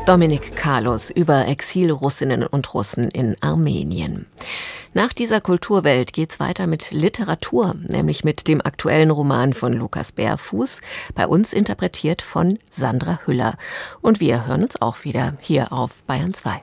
Dominik 0.06 0.56
Carlos 0.56 1.10
über 1.10 1.50
Exilrussinnen 1.50 2.46
und 2.46 2.74
Russen 2.74 3.10
in 3.10 3.36
Armenien. 3.42 4.26
Nach 4.94 5.12
dieser 5.12 5.42
Kulturwelt 5.42 6.14
geht's 6.14 6.40
weiter 6.40 6.66
mit 6.66 6.92
Literatur, 6.92 7.76
nämlich 7.86 8.24
mit 8.24 8.48
dem 8.48 8.62
aktuellen 8.62 9.12
Roman 9.12 9.52
von 9.52 9.74
Lukas 9.74 10.14
Bärfuß, 10.14 10.80
bei 11.14 11.28
uns 11.28 11.52
interpretiert 11.52 12.22
von 12.22 12.58
Sandra 12.72 13.20
Hüller. 13.26 13.58
Und 14.00 14.22
wir 14.22 14.48
hören 14.48 14.64
uns 14.64 14.82
auch 14.82 15.04
wieder 15.04 15.34
hier 15.42 15.74
auf 15.74 16.04
Bayern 16.04 16.34
2. 16.34 16.62